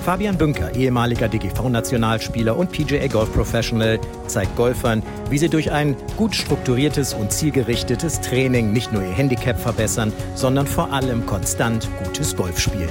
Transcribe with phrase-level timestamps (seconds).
[0.00, 6.34] Fabian Bünker, ehemaliger DGV-Nationalspieler und PGA Golf Professional, zeigt Golfern, wie sie durch ein gut
[6.34, 12.58] strukturiertes und zielgerichtetes Training nicht nur ihr Handicap verbessern, sondern vor allem konstant gutes Golf
[12.58, 12.88] spielen.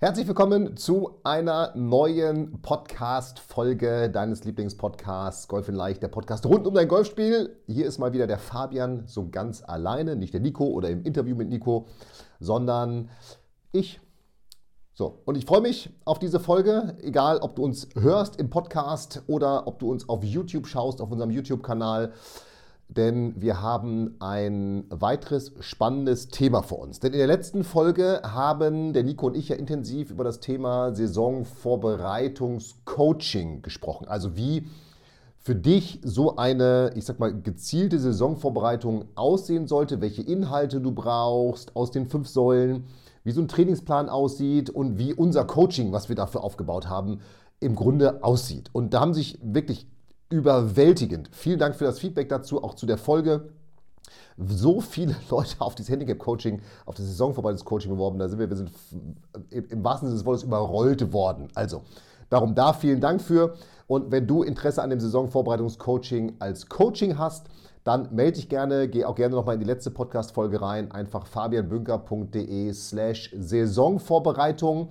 [0.00, 6.74] Herzlich willkommen zu einer neuen Podcast-Folge deines Lieblingspodcasts Golf in Leicht, der Podcast rund um
[6.74, 7.56] dein Golfspiel.
[7.66, 11.36] Hier ist mal wieder der Fabian so ganz alleine, nicht der Nico oder im Interview
[11.36, 11.86] mit Nico,
[12.38, 13.10] sondern
[13.72, 14.00] ich.
[14.94, 19.22] So, und ich freue mich auf diese Folge, egal ob du uns hörst im Podcast
[19.28, 22.12] oder ob du uns auf YouTube schaust, auf unserem YouTube-Kanal
[22.88, 27.00] denn wir haben ein weiteres spannendes Thema vor uns.
[27.00, 30.94] Denn in der letzten Folge haben der Nico und ich ja intensiv über das Thema
[30.94, 34.08] Saisonvorbereitungscoaching gesprochen.
[34.08, 34.66] Also wie
[35.48, 41.74] für dich so eine, ich sag mal, gezielte Saisonvorbereitung aussehen sollte, welche Inhalte du brauchst
[41.74, 42.84] aus den fünf Säulen,
[43.24, 47.20] wie so ein Trainingsplan aussieht und wie unser Coaching, was wir dafür aufgebaut haben,
[47.60, 48.68] im Grunde aussieht.
[48.74, 49.86] Und da haben sich wirklich
[50.28, 51.30] überwältigend.
[51.32, 53.48] Vielen Dank für das Feedback dazu, auch zu der Folge.
[54.36, 58.70] So viele Leute auf dieses Handicap-Coaching, auf das Saisonvorbereitungscoaching beworben, da sind wir, wir sind
[59.48, 61.48] im wahrsten Sinne des Wortes überrollt worden.
[61.54, 61.84] Also,
[62.28, 63.54] darum da vielen Dank für.
[63.88, 67.46] Und wenn du Interesse an dem Saisonvorbereitungscoaching als Coaching hast,
[67.84, 72.72] dann melde dich gerne, geh auch gerne nochmal in die letzte Podcast-Folge rein, einfach fabianbünker.de
[72.74, 74.90] slash Saisonvorbereitung.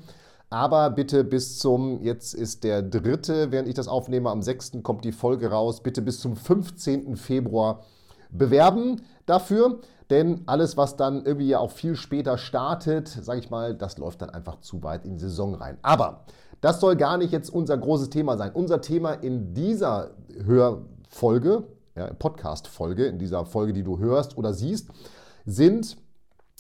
[0.50, 4.80] Aber bitte bis zum, jetzt ist der dritte, während ich das aufnehme, am 6.
[4.82, 7.18] kommt die Folge raus, bitte bis zum 15.
[7.18, 7.84] Februar
[8.32, 9.80] bewerben dafür.
[10.10, 14.22] Denn alles, was dann irgendwie ja auch viel später startet, sage ich mal, das läuft
[14.22, 15.78] dann einfach zu weit in die Saison rein.
[15.82, 16.24] Aber
[16.62, 18.52] das soll gar nicht jetzt unser großes Thema sein.
[18.54, 20.12] Unser Thema in dieser
[20.44, 21.64] Hörfolge,
[21.96, 24.90] ja, Podcast-Folge, in dieser Folge, die du hörst oder siehst,
[25.46, 25.98] sind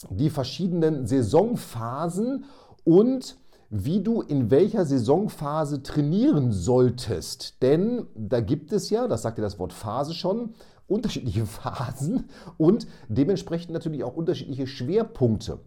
[0.10, 2.46] die verschiedenen Saisonphasen
[2.84, 3.38] und
[3.70, 7.62] wie du in welcher Saisonphase trainieren solltest.
[7.62, 10.54] Denn da gibt es ja, das sagt ja das Wort Phase schon,
[10.88, 15.60] unterschiedliche Phasen und dementsprechend natürlich auch unterschiedliche Schwerpunkte.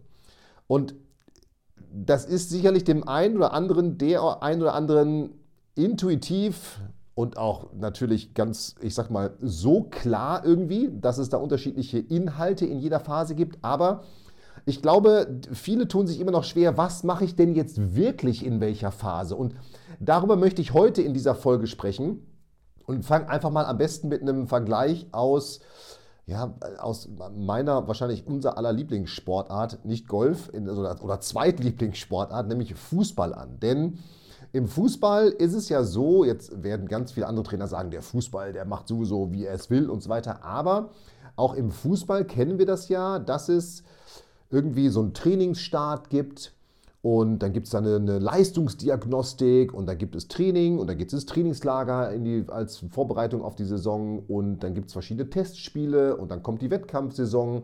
[0.67, 0.95] Und
[1.93, 5.31] das ist sicherlich dem einen oder anderen, der einen oder anderen
[5.75, 6.79] intuitiv
[7.15, 12.65] und auch natürlich ganz, ich sag mal, so klar irgendwie, dass es da unterschiedliche Inhalte
[12.65, 13.63] in jeder Phase gibt.
[13.63, 14.03] Aber
[14.65, 18.61] ich glaube, viele tun sich immer noch schwer, was mache ich denn jetzt wirklich in
[18.61, 19.35] welcher Phase?
[19.35, 19.55] Und
[19.99, 22.25] darüber möchte ich heute in dieser Folge sprechen
[22.85, 25.59] und fange einfach mal am besten mit einem Vergleich aus,
[26.31, 33.59] ja, aus meiner wahrscheinlich unser aller Lieblingssportart, nicht Golf oder, oder Zweitlieblingssportart, nämlich Fußball an.
[33.59, 33.99] Denn
[34.53, 38.53] im Fußball ist es ja so, jetzt werden ganz viele andere Trainer sagen, der Fußball,
[38.53, 40.43] der macht sowieso, wie er es will und so weiter.
[40.43, 40.91] Aber
[41.35, 43.83] auch im Fußball kennen wir das ja, dass es
[44.49, 46.53] irgendwie so einen Trainingsstart gibt
[47.01, 51.13] und dann gibt es dann eine, Leistungsdiagnostik und dann gibt es Training und dann gibt
[51.13, 56.29] es Trainingslager die, als Vorbereitung auf die Saison und dann gibt es verschiedene Testspiele und
[56.29, 57.63] dann kommt die Wettkampfsaison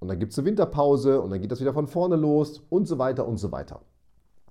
[0.00, 2.88] und dann gibt es eine Winterpause und dann geht das wieder von vorne los und
[2.88, 3.80] so weiter und so weiter.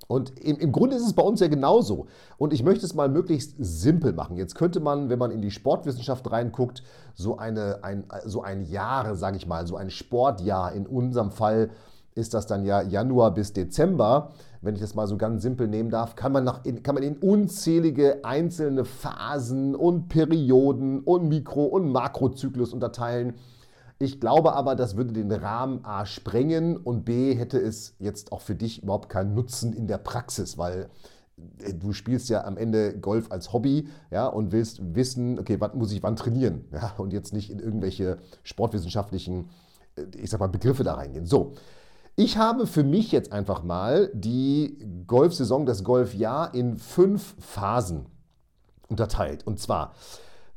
[0.07, 2.07] Und im, im, Grunde ist es bei uns ja genauso.
[2.37, 4.37] Und ich möchte es mal möglichst simpel machen.
[4.37, 9.15] Jetzt könnte man, wenn man in die Sportwissenschaft reinguckt, so, eine, ein, so ein Jahr,
[9.15, 11.69] sage ich mal, so ein Sportjahr, in unserem Fall
[12.19, 14.29] ist das dann ja Januar bis Dezember,
[14.61, 17.17] wenn ich das mal so ganz simpel nehmen darf, kann man, nach, kann man in
[17.17, 23.35] unzählige einzelne Phasen und Perioden und Mikro- und Makrozyklus unterteilen.
[23.99, 28.41] Ich glaube aber, das würde den Rahmen A sprengen und B hätte es jetzt auch
[28.41, 30.89] für dich überhaupt keinen Nutzen in der Praxis, weil
[31.59, 35.73] äh, du spielst ja am Ende Golf als Hobby ja, und willst wissen, okay, was
[35.73, 39.49] muss ich wann trainieren ja, und jetzt nicht in irgendwelche sportwissenschaftlichen,
[39.95, 41.25] äh, ich sag mal, Begriffe da reingehen.
[41.25, 41.53] So,
[42.15, 44.77] ich habe für mich jetzt einfach mal die
[45.07, 48.05] Golfsaison, das Golfjahr in fünf Phasen
[48.87, 49.45] unterteilt.
[49.45, 49.93] Und zwar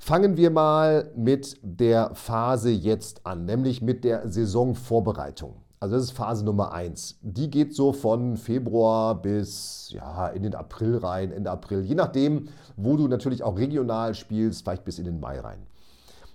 [0.05, 5.63] Fangen wir mal mit der Phase jetzt an, nämlich mit der Saisonvorbereitung.
[5.79, 7.21] Also das ist Phase Nummer 1.
[7.23, 12.49] Die geht so von Februar bis ja, in den April rein, Ende April, je nachdem,
[12.77, 15.69] wo du natürlich auch regional spielst, vielleicht bis in den Mai rein.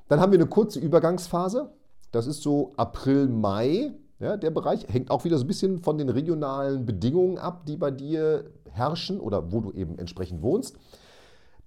[0.08, 1.70] Dann haben wir eine kurze Übergangsphase.
[2.14, 3.92] Das ist so April, Mai.
[4.20, 7.78] Ja, der Bereich hängt auch wieder so ein bisschen von den regionalen Bedingungen ab, die
[7.78, 10.76] bei dir herrschen oder wo du eben entsprechend wohnst.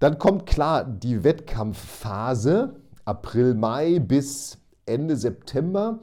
[0.00, 2.74] Dann kommt klar die Wettkampfphase.
[3.04, 6.00] April, Mai bis Ende September.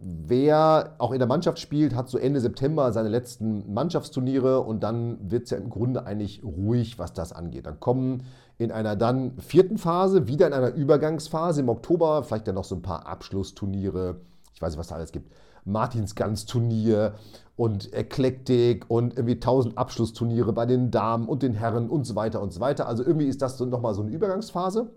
[0.00, 5.30] Wer auch in der Mannschaft spielt, hat so Ende September seine letzten Mannschaftsturniere und dann
[5.30, 7.66] wird es ja im Grunde eigentlich ruhig, was das angeht.
[7.66, 8.24] Dann kommen
[8.58, 12.74] in einer dann vierten Phase, wieder in einer Übergangsphase im Oktober, vielleicht dann noch so
[12.74, 14.20] ein paar Abschlussturniere,
[14.54, 15.32] ich weiß nicht, was da alles gibt,
[15.64, 17.14] Martinsgans-Turnier
[17.56, 22.42] und Eklektik und irgendwie tausend Abschlussturniere bei den Damen und den Herren und so weiter
[22.42, 22.86] und so weiter.
[22.86, 24.90] Also irgendwie ist das so nochmal so eine Übergangsphase.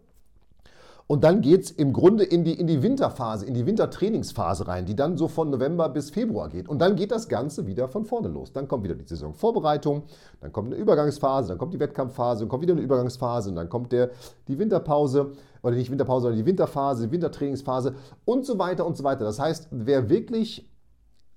[1.09, 4.85] Und dann geht es im Grunde in die, in die Winterphase, in die Wintertrainingsphase rein,
[4.85, 6.67] die dann so von November bis Februar geht.
[6.67, 8.51] Und dann geht das Ganze wieder von vorne los.
[8.51, 10.03] Dann kommt wieder die Saisonvorbereitung,
[10.41, 13.69] dann kommt eine Übergangsphase, dann kommt die Wettkampfphase, dann kommt wieder eine Übergangsphase und dann
[13.69, 14.09] kommt der,
[14.49, 15.31] die Winterpause,
[15.61, 17.95] oder nicht Winterpause, sondern die Winterphase, die Wintertrainingsphase
[18.25, 19.25] und so weiter und so weiter.
[19.25, 20.69] Das heißt, wer wirklich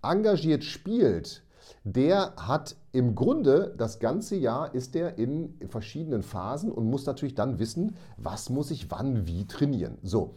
[0.02, 1.43] engagiert spielt,
[1.84, 7.34] der hat im Grunde das ganze Jahr ist der in verschiedenen Phasen und muss natürlich
[7.34, 9.99] dann wissen, was muss ich wann wie trainieren.
[10.02, 10.34] So.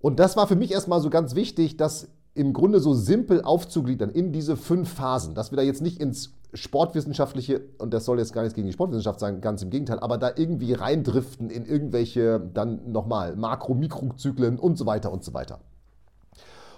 [0.00, 4.10] Und das war für mich erstmal so ganz wichtig, das im Grunde so simpel aufzugliedern
[4.10, 8.32] in diese fünf Phasen, dass wir da jetzt nicht ins Sportwissenschaftliche, und das soll jetzt
[8.32, 12.40] gar nichts gegen die Sportwissenschaft sein, ganz im Gegenteil, aber da irgendwie reindriften in irgendwelche
[12.52, 15.60] dann nochmal Makro-Mikrozyklen und so weiter und so weiter.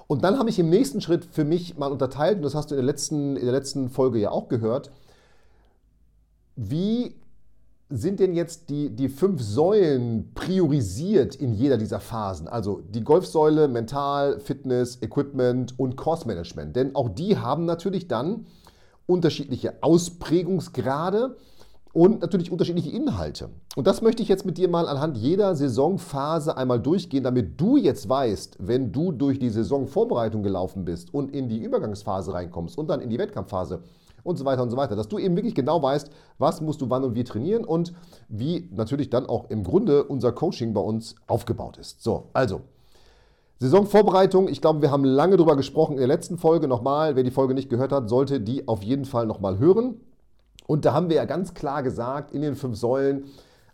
[0.07, 2.75] Und dann habe ich im nächsten Schritt für mich mal unterteilt, und das hast du
[2.75, 4.91] in der letzten, in der letzten Folge ja auch gehört,
[6.57, 7.17] wie
[7.91, 12.49] sind denn jetzt die, die fünf Säulen priorisiert in jeder dieser Phasen?
[12.49, 16.77] Also die Golfsäule, Mental, Fitness, Equipment und Course Management.
[16.77, 18.47] Denn auch die haben natürlich dann
[19.07, 21.37] unterschiedliche Ausprägungsgrade
[21.95, 23.51] und natürlich unterschiedliche Inhalte.
[23.77, 27.77] Und das möchte ich jetzt mit dir mal anhand jeder Saisonphase einmal durchgehen, damit du
[27.77, 32.91] jetzt weißt, wenn du durch die Saisonvorbereitung gelaufen bist und in die Übergangsphase reinkommst und
[32.91, 33.83] dann in die Wettkampfphase
[34.25, 36.91] und so weiter und so weiter, dass du eben wirklich genau weißt, was musst du
[36.91, 37.95] wann und wie trainieren und
[38.29, 42.03] wie natürlich dann auch im Grunde unser Coaching bei uns aufgebaut ist.
[42.03, 42.63] So, also
[43.65, 47.17] Saisonvorbereitung, ich glaube, wir haben lange darüber gesprochen in der letzten Folge nochmal.
[47.17, 50.01] Wer die Folge nicht gehört hat, sollte die auf jeden Fall nochmal hören.
[50.67, 53.25] Und da haben wir ja ganz klar gesagt, in den fünf Säulen,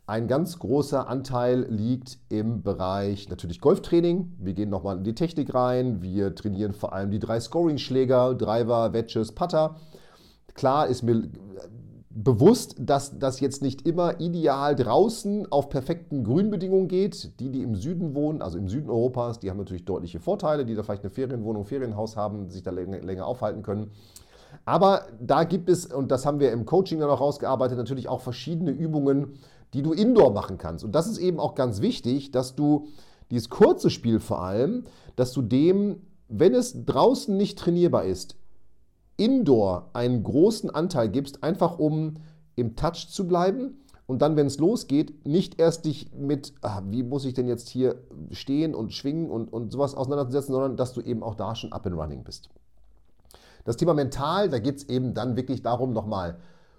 [0.06, 4.32] ein ganz großer Anteil liegt im Bereich natürlich Golftraining.
[4.38, 6.02] Wir gehen nochmal in die Technik rein.
[6.02, 9.76] Wir trainieren vor allem die drei Scoring-Schläger, Driver, Wedges, Putter.
[10.54, 11.28] Klar ist mir
[12.10, 17.38] bewusst, dass das jetzt nicht immer ideal draußen auf perfekten Grünbedingungen geht.
[17.38, 20.74] Die, die im Süden wohnen, also im Süden Europas, die haben natürlich deutliche Vorteile, die
[20.74, 23.92] da vielleicht eine Ferienwohnung, Ferienhaus haben, sich da länger, aufhalten können.
[24.64, 28.20] Aber da gibt es, und das haben wir im Coaching dann auch rausgearbeitet, natürlich auch
[28.20, 29.38] verschiedene Übungen,
[29.72, 30.84] die du indoor machen kannst.
[30.84, 32.88] Und das ist eben auch ganz wichtig, dass du
[33.30, 34.84] dieses kurze Spiel vor allem,
[35.14, 38.34] dass du dem, wenn es draußen nicht trainierbar ist,
[39.20, 42.14] indoor einen großen Anteil gibst, einfach um
[42.56, 43.76] im Touch zu bleiben
[44.06, 47.68] und dann, wenn es losgeht, nicht erst dich mit, ah, wie muss ich denn jetzt
[47.68, 47.96] hier
[48.32, 51.86] stehen und schwingen und, und sowas auseinandersetzen, sondern dass du eben auch da schon up
[51.86, 52.48] and running bist.
[53.64, 56.38] Das Thema mental, da geht es eben dann wirklich darum, nochmal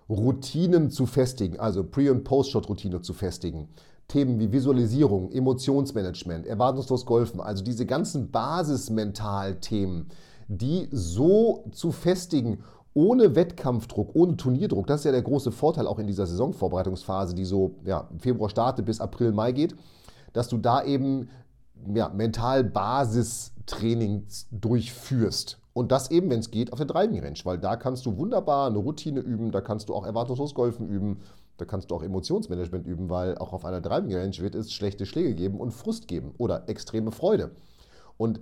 [0.09, 3.69] Routinen zu festigen, also Pre- und Post-Shot-Routine zu festigen.
[4.07, 10.09] Themen wie Visualisierung, Emotionsmanagement, erwartungslos Golfen, also diese ganzen Basismental-Themen,
[10.57, 12.63] die so zu festigen,
[12.93, 14.85] ohne Wettkampfdruck, ohne Turnierdruck.
[14.85, 18.85] Das ist ja der große Vorteil auch in dieser Saisonvorbereitungsphase, die so ja, Februar startet
[18.85, 19.75] bis April, Mai geht,
[20.33, 21.29] dass du da eben
[21.93, 25.57] ja, mental Basistrainings durchführst.
[25.73, 28.67] Und das eben, wenn es geht, auf der Driving Range, weil da kannst du wunderbar
[28.67, 31.21] eine Routine üben, da kannst du auch erwartungslos Golfen üben,
[31.55, 35.05] da kannst du auch Emotionsmanagement üben, weil auch auf einer Driving Range wird es schlechte
[35.05, 37.51] Schläge geben und Frust geben oder extreme Freude.
[38.17, 38.41] Und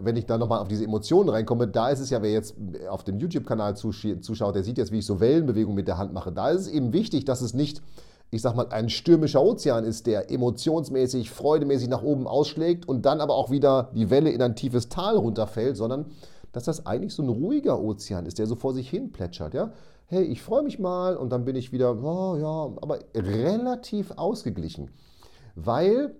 [0.00, 2.54] wenn ich da nochmal auf diese Emotionen reinkomme, da ist es ja, wer jetzt
[2.88, 6.32] auf dem YouTube-Kanal zuschaut, der sieht jetzt, wie ich so Wellenbewegungen mit der Hand mache.
[6.32, 7.82] Da ist es eben wichtig, dass es nicht,
[8.30, 13.20] ich sag mal, ein stürmischer Ozean ist, der emotionsmäßig, freudemäßig nach oben ausschlägt und dann
[13.20, 16.06] aber auch wieder die Welle in ein tiefes Tal runterfällt, sondern
[16.52, 19.54] dass das eigentlich so ein ruhiger Ozean ist, der so vor sich hin plätschert.
[19.54, 19.72] Ja?
[20.06, 24.90] Hey, ich freue mich mal und dann bin ich wieder, oh ja, aber relativ ausgeglichen.
[25.54, 26.14] Weil,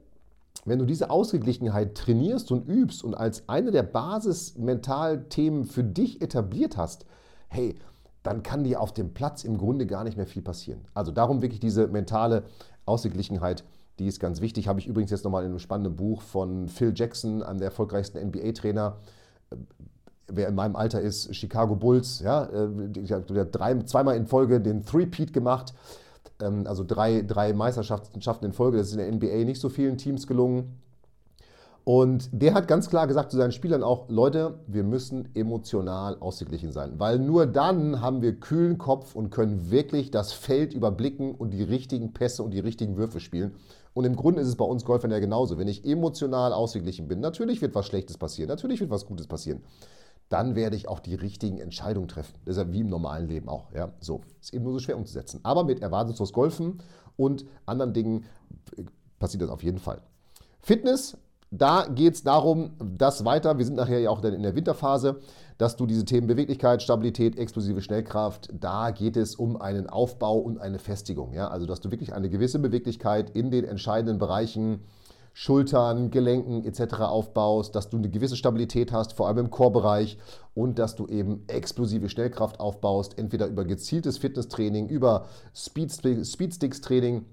[0.68, 6.76] wenn du diese Ausgeglichenheit trainierst und übst und als eine der Basismentalthemen für dich etabliert
[6.76, 7.06] hast,
[7.48, 7.76] hey,
[8.22, 10.80] dann kann dir auf dem Platz im Grunde gar nicht mehr viel passieren.
[10.94, 12.44] Also darum wirklich diese mentale
[12.84, 13.64] Ausgeglichenheit,
[13.98, 14.68] die ist ganz wichtig.
[14.68, 18.18] Habe ich übrigens jetzt nochmal in einem spannenden Buch von Phil Jackson, einem der erfolgreichsten
[18.18, 18.96] NBA-Trainer,
[20.28, 24.60] wer in meinem Alter ist, Chicago Bulls, ja, äh, der hat drei, zweimal in Folge
[24.60, 25.72] den Three-Peat gemacht,
[26.38, 30.26] also drei, drei Meisterschaften in Folge, das ist in der NBA nicht so vielen Teams
[30.26, 30.78] gelungen.
[31.84, 36.70] Und der hat ganz klar gesagt zu seinen Spielern auch, Leute, wir müssen emotional ausgeglichen
[36.70, 41.50] sein, weil nur dann haben wir kühlen Kopf und können wirklich das Feld überblicken und
[41.50, 43.54] die richtigen Pässe und die richtigen Würfe spielen,
[43.94, 45.58] Und im Grunde ist es bei uns Golfern ja genauso.
[45.58, 49.62] Wenn ich emotional ausgeglichen bin, natürlich wird was Schlechtes passieren, natürlich wird was Gutes passieren.
[50.28, 52.34] Dann werde ich auch die richtigen Entscheidungen treffen.
[52.44, 53.72] Das ja wie im normalen Leben auch.
[53.72, 53.92] Ja?
[54.00, 55.40] So, ist eben nur so schwer umzusetzen.
[55.42, 56.82] Aber mit erwartungslos Golfen
[57.16, 58.24] und anderen Dingen
[59.18, 60.02] passiert das auf jeden Fall.
[60.60, 61.16] Fitness
[61.50, 65.20] da geht es darum, dass weiter, wir sind nachher ja auch dann in der Winterphase,
[65.56, 70.58] dass du diese Themen Beweglichkeit, Stabilität, explosive Schnellkraft, da geht es um einen Aufbau und
[70.58, 71.32] eine Festigung.
[71.32, 71.48] Ja?
[71.48, 74.80] Also, dass du wirklich eine gewisse Beweglichkeit in den entscheidenden Bereichen,
[75.40, 76.94] Schultern, Gelenken etc.
[76.94, 80.18] aufbaust, dass du eine gewisse Stabilität hast, vor allem im Chorbereich
[80.52, 87.24] und dass du eben explosive Schnellkraft aufbaust, entweder über gezieltes Fitnesstraining, über Speedsticks-Training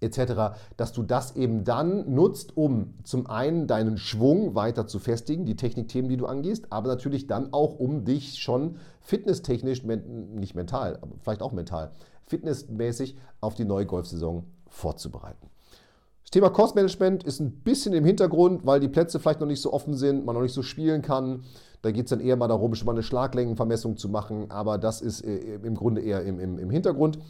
[0.00, 5.44] etc., dass du das eben dann nutzt, um zum einen deinen Schwung weiter zu festigen,
[5.44, 10.98] die Technikthemen, die du angehst, aber natürlich dann auch, um dich schon fitnesstechnisch, nicht mental,
[11.02, 11.90] aber vielleicht auch mental,
[12.24, 15.53] fitnessmäßig auf die neue Golfsaison vorzubereiten.
[16.34, 19.94] Thema Kostmanagement ist ein bisschen im Hintergrund, weil die Plätze vielleicht noch nicht so offen
[19.94, 21.44] sind, man noch nicht so spielen kann.
[21.80, 25.00] Da geht es dann eher mal darum, schon mal eine Schlaglängenvermessung zu machen, aber das
[25.00, 27.20] ist äh, im Grunde eher im, im, im Hintergrund.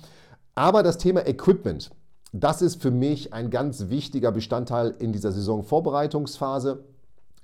[0.55, 1.91] Aber das Thema Equipment,
[2.33, 6.83] das ist für mich ein ganz wichtiger Bestandteil in dieser Saisonvorbereitungsphase,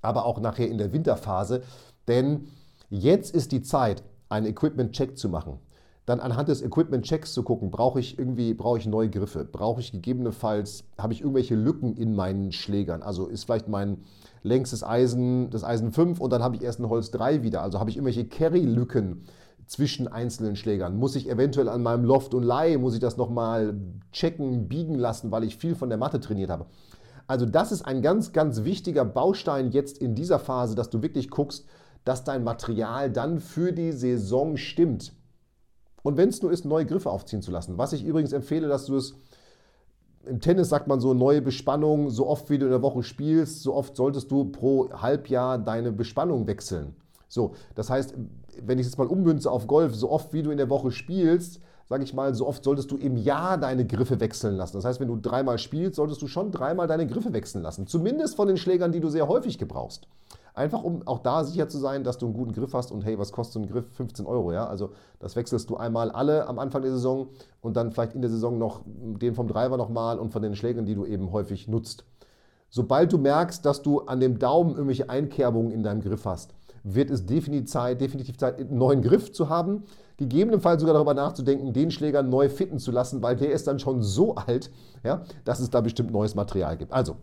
[0.00, 1.62] aber auch nachher in der Winterphase.
[2.09, 2.47] Denn
[2.88, 5.59] jetzt ist die Zeit, einen Equipment-Check zu machen.
[6.07, 9.45] Dann anhand des Equipment-Checks zu gucken, brauche ich irgendwie, brauche ich neue Griffe?
[9.45, 13.02] Brauche ich gegebenenfalls, habe ich irgendwelche Lücken in meinen Schlägern?
[13.02, 13.99] Also ist vielleicht mein
[14.42, 17.62] längstes Eisen das Eisen 5 und dann habe ich erst ein Holz 3 wieder.
[17.62, 19.25] Also habe ich irgendwelche Carry-Lücken
[19.66, 20.97] zwischen einzelnen Schlägern?
[20.97, 23.75] Muss ich eventuell an meinem Loft und Lie, muss ich das nochmal
[24.11, 26.66] checken, biegen lassen, weil ich viel von der Matte trainiert habe?
[27.28, 31.30] Also das ist ein ganz, ganz wichtiger Baustein jetzt in dieser Phase, dass du wirklich
[31.30, 31.64] guckst,
[32.04, 35.12] dass dein Material dann für die Saison stimmt.
[36.02, 37.78] Und wenn es nur ist, neue Griffe aufziehen zu lassen.
[37.78, 39.14] Was ich übrigens empfehle, dass du es
[40.26, 43.62] im Tennis sagt man so neue Bespannung, so oft wie du in der Woche spielst,
[43.62, 46.95] so oft solltest du pro Halbjahr deine Bespannung wechseln.
[47.28, 48.14] So, das heißt,
[48.62, 50.90] wenn ich es jetzt mal ummünze auf Golf, so oft wie du in der Woche
[50.90, 54.76] spielst, sage ich mal, so oft solltest du im Jahr deine Griffe wechseln lassen.
[54.76, 57.87] Das heißt, wenn du dreimal spielst, solltest du schon dreimal deine Griffe wechseln lassen.
[57.87, 60.07] Zumindest von den Schlägern, die du sehr häufig gebrauchst.
[60.54, 63.19] Einfach um auch da sicher zu sein, dass du einen guten Griff hast und hey,
[63.19, 63.87] was kostet so ein Griff?
[63.92, 64.66] 15 Euro, ja?
[64.66, 67.28] Also das wechselst du einmal alle am Anfang der Saison
[67.61, 70.87] und dann vielleicht in der Saison noch den vom Driver nochmal und von den Schlägern,
[70.87, 72.04] die du eben häufig nutzt.
[72.69, 77.11] Sobald du merkst, dass du an dem Daumen irgendwelche Einkerbungen in deinem Griff hast, wird
[77.11, 79.85] es definitiv Zeit, definitiv Zeit, einen neuen Griff zu haben.
[80.16, 84.02] Gegebenenfalls sogar darüber nachzudenken, den Schläger neu fitten zu lassen, weil der ist dann schon
[84.02, 84.71] so alt,
[85.02, 86.92] ja, dass es da bestimmt neues Material gibt.
[86.92, 87.16] Also,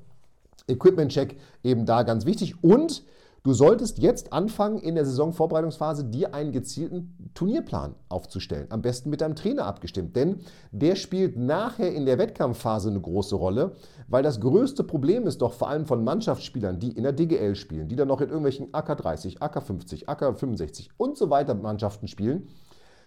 [0.68, 2.64] Equipment-Check eben da ganz wichtig.
[2.64, 3.04] Und
[3.48, 8.68] Du solltest jetzt anfangen, in der Saisonvorbereitungsphase dir einen gezielten Turnierplan aufzustellen.
[8.72, 10.40] Am besten mit deinem Trainer abgestimmt, denn
[10.74, 13.76] der spielt nachher in der Wettkampfphase eine große Rolle,
[14.10, 17.88] weil das größte Problem ist doch vor allem von Mannschaftsspielern, die in der DGL spielen,
[17.88, 22.50] die dann noch in irgendwelchen AK30, AK50, AK65 und so weiter Mannschaften spielen,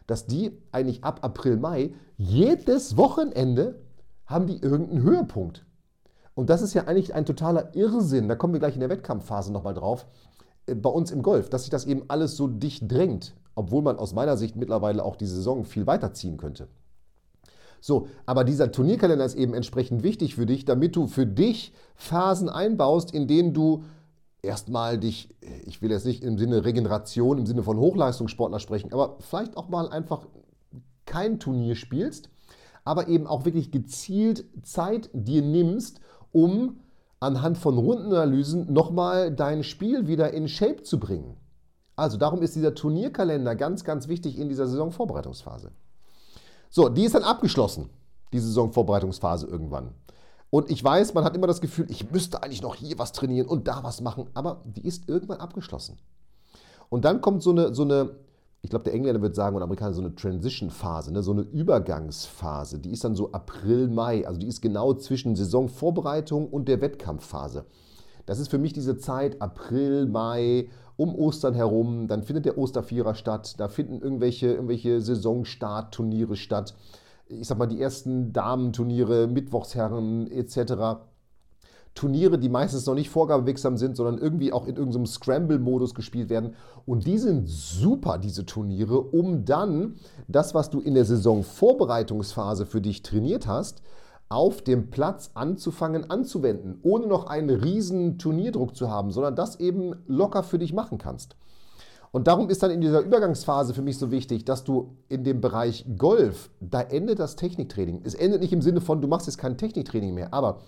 [0.07, 3.83] dass die eigentlich ab April, Mai jedes Wochenende
[4.25, 5.67] haben die irgendeinen Höhepunkt.
[6.35, 8.29] Und das ist ja eigentlich ein totaler Irrsinn.
[8.29, 10.07] Da kommen wir gleich in der Wettkampfphase nochmal drauf.
[10.67, 13.99] Äh, bei uns im Golf, dass sich das eben alles so dicht drängt, obwohl man
[13.99, 16.69] aus meiner Sicht mittlerweile auch die Saison viel weiterziehen könnte.
[17.81, 22.51] So, aber dieser Turnierkalender ist eben entsprechend wichtig für dich, damit du für dich Phasen
[22.51, 23.85] einbaust, in denen du
[24.43, 25.35] erstmal dich,
[25.65, 29.69] ich will jetzt nicht im Sinne Regeneration, im Sinne von Hochleistungssportler sprechen, aber vielleicht auch
[29.69, 30.27] mal einfach
[31.07, 32.29] kein Turnier spielst,
[32.85, 36.01] aber eben auch wirklich gezielt Zeit dir nimmst,
[36.33, 36.81] um
[37.21, 41.37] anhand von Rundenanalysen nochmal dein Spiel wieder in Shape zu bringen.
[41.97, 45.71] Also darum ist dieser Turnierkalender ganz, ganz wichtig in dieser Saisonvorbereitungsphase.
[46.71, 47.91] So, die ist dann abgeschlossen,
[48.33, 49.91] die Saisonvorbereitungsphase irgendwann.
[50.49, 53.47] Und ich weiß, man hat immer das Gefühl, ich müsste eigentlich noch hier was trainieren
[53.47, 55.99] und da was machen, aber die ist irgendwann abgeschlossen.
[56.89, 58.17] Und dann kommt so eine, so eine
[58.63, 62.79] ich glaube, der Engländer wird sagen und Amerikaner so eine Transition-Phase, ne, so eine Übergangsphase.
[62.79, 64.27] Die ist dann so April, Mai.
[64.27, 67.65] Also die ist genau zwischen Saisonvorbereitung und der Wettkampfphase.
[68.27, 72.07] Das ist für mich diese Zeit April, Mai, um Ostern herum.
[72.07, 73.55] Dann findet der Ostervierer statt.
[73.59, 76.75] Da finden irgendwelche, irgendwelche Saisonstartturniere statt.
[77.29, 81.01] Ich sag mal, die ersten Damenturniere, Mittwochsherren etc.
[81.95, 86.55] Turniere, die meistens noch nicht vorgabewirksam sind, sondern irgendwie auch in irgendeinem Scramble-Modus gespielt werden.
[86.87, 89.97] Und die sind super, diese Turniere, um dann
[90.29, 93.83] das, was du in der Saisonvorbereitungsphase für dich trainiert hast,
[94.29, 99.97] auf dem Platz anzufangen anzuwenden, ohne noch einen riesen Turnierdruck zu haben, sondern das eben
[100.07, 101.35] locker für dich machen kannst.
[102.13, 105.41] Und darum ist dann in dieser Übergangsphase für mich so wichtig, dass du in dem
[105.41, 108.03] Bereich Golf, da endet das Techniktraining.
[108.05, 110.61] Es endet nicht im Sinne von, du machst jetzt kein Techniktraining mehr, aber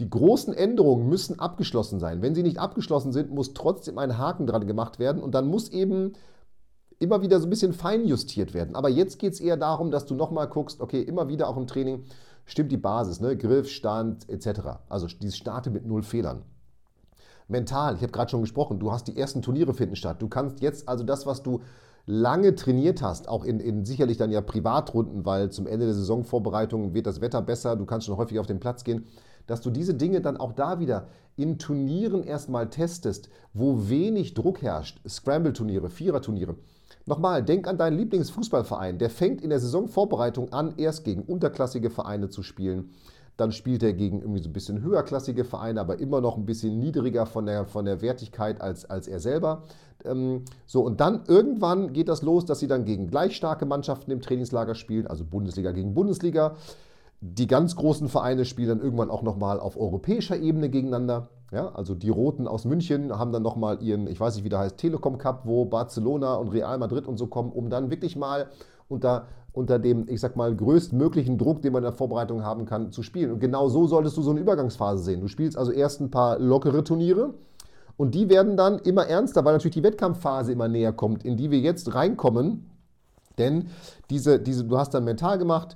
[0.00, 2.20] Die großen Änderungen müssen abgeschlossen sein.
[2.20, 5.68] Wenn sie nicht abgeschlossen sind, muss trotzdem ein Haken dran gemacht werden und dann muss
[5.68, 6.14] eben
[6.98, 8.74] immer wieder so ein bisschen feinjustiert werden.
[8.74, 11.66] Aber jetzt geht es eher darum, dass du nochmal guckst, okay, immer wieder auch im
[11.66, 12.04] Training
[12.44, 13.36] stimmt die Basis, ne?
[13.36, 14.60] Griff, Stand etc.
[14.88, 16.42] Also dieses Starte mit null Fehlern.
[17.46, 20.20] Mental, ich habe gerade schon gesprochen, du hast die ersten Turniere finden statt.
[20.20, 21.60] Du kannst jetzt also das, was du
[22.06, 26.94] lange trainiert hast, auch in, in sicherlich dann ja Privatrunden, weil zum Ende der Saisonvorbereitung
[26.94, 29.06] wird das Wetter besser, du kannst schon häufig auf den Platz gehen,
[29.46, 34.62] dass du diese Dinge dann auch da wieder in Turnieren erstmal testest, wo wenig Druck
[34.62, 35.00] herrscht.
[35.08, 36.56] Scramble-Turniere, Vierer-Turniere.
[37.06, 38.98] Nochmal, denk an deinen Lieblingsfußballverein.
[38.98, 42.90] Der fängt in der Saisonvorbereitung an, erst gegen unterklassige Vereine zu spielen.
[43.36, 46.78] Dann spielt er gegen irgendwie so ein bisschen höherklassige Vereine, aber immer noch ein bisschen
[46.78, 49.64] niedriger von der, von der Wertigkeit als, als er selber.
[50.04, 54.12] Ähm, so, und dann irgendwann geht das los, dass sie dann gegen gleich starke Mannschaften
[54.12, 56.54] im Trainingslager spielen, also Bundesliga gegen Bundesliga.
[57.26, 61.28] Die ganz großen Vereine spielen dann irgendwann auch nochmal auf europäischer Ebene gegeneinander.
[61.52, 64.58] Ja, also die Roten aus München haben dann nochmal ihren, ich weiß nicht, wie der
[64.58, 68.48] heißt, Telekom Cup, wo Barcelona und Real Madrid und so kommen, um dann wirklich mal
[68.88, 72.92] unter, unter dem, ich sag mal, größtmöglichen Druck, den man in der Vorbereitung haben kann,
[72.92, 73.32] zu spielen.
[73.32, 75.22] Und genau so solltest du so eine Übergangsphase sehen.
[75.22, 77.32] Du spielst also erst ein paar lockere Turniere
[77.96, 81.50] und die werden dann immer ernster, weil natürlich die Wettkampfphase immer näher kommt, in die
[81.50, 82.70] wir jetzt reinkommen.
[83.38, 83.68] Denn
[84.10, 85.74] diese, diese, du hast dann mental gemacht,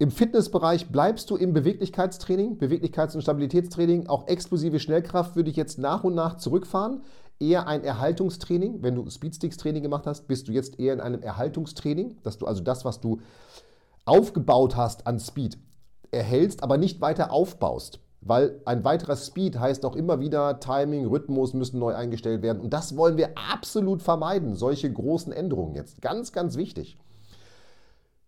[0.00, 4.06] im Fitnessbereich bleibst du im Beweglichkeitstraining, Beweglichkeits- und Stabilitätstraining.
[4.06, 7.02] Auch explosive Schnellkraft würde ich jetzt nach und nach zurückfahren.
[7.40, 8.80] Eher ein Erhaltungstraining.
[8.80, 12.62] Wenn du Speedsticks-Training gemacht hast, bist du jetzt eher in einem Erhaltungstraining, dass du also
[12.62, 13.18] das, was du
[14.04, 15.58] aufgebaut hast an Speed,
[16.12, 17.98] erhältst, aber nicht weiter aufbaust.
[18.20, 22.60] Weil ein weiterer Speed heißt auch immer wieder, Timing, Rhythmus müssen neu eingestellt werden.
[22.60, 26.02] Und das wollen wir absolut vermeiden, solche großen Änderungen jetzt.
[26.02, 26.98] Ganz, ganz wichtig.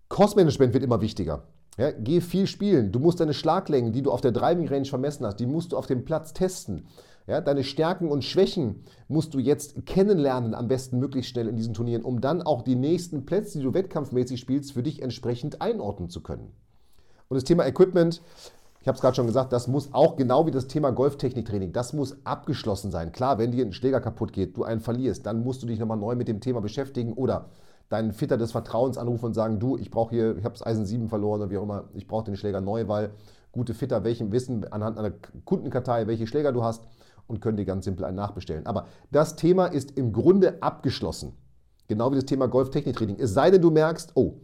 [0.08, 1.44] Kostmanagement wird immer wichtiger.
[1.80, 2.92] Ja, geh viel spielen.
[2.92, 5.78] Du musst deine Schlaglängen, die du auf der Driving Range vermessen hast, die musst du
[5.78, 6.86] auf dem Platz testen.
[7.26, 11.72] Ja, deine Stärken und Schwächen musst du jetzt kennenlernen, am besten möglichst schnell in diesen
[11.72, 16.10] Turnieren, um dann auch die nächsten Plätze, die du wettkampfmäßig spielst, für dich entsprechend einordnen
[16.10, 16.52] zu können.
[17.28, 18.20] Und das Thema Equipment,
[18.82, 21.94] ich habe es gerade schon gesagt, das muss auch genau wie das Thema Golftechniktraining, das
[21.94, 23.10] muss abgeschlossen sein.
[23.10, 25.96] Klar, wenn dir ein Schläger kaputt geht, du einen verlierst, dann musst du dich nochmal
[25.96, 27.48] neu mit dem Thema beschäftigen oder
[27.90, 30.86] deinen Fitter des Vertrauens anrufen und sagen, du, ich brauche hier, ich habe das Eisen
[30.86, 33.10] 7 verloren oder wie auch immer, ich brauche den Schläger neu, weil
[33.52, 35.10] gute Fitter welchen wissen anhand einer
[35.44, 36.86] Kundenkartei, welche Schläger du hast
[37.26, 38.64] und können dir ganz simpel einen nachbestellen.
[38.64, 41.32] Aber das Thema ist im Grunde abgeschlossen.
[41.88, 43.16] Genau wie das Thema Golftechniktraining.
[43.18, 44.34] Es sei denn, du merkst, oh,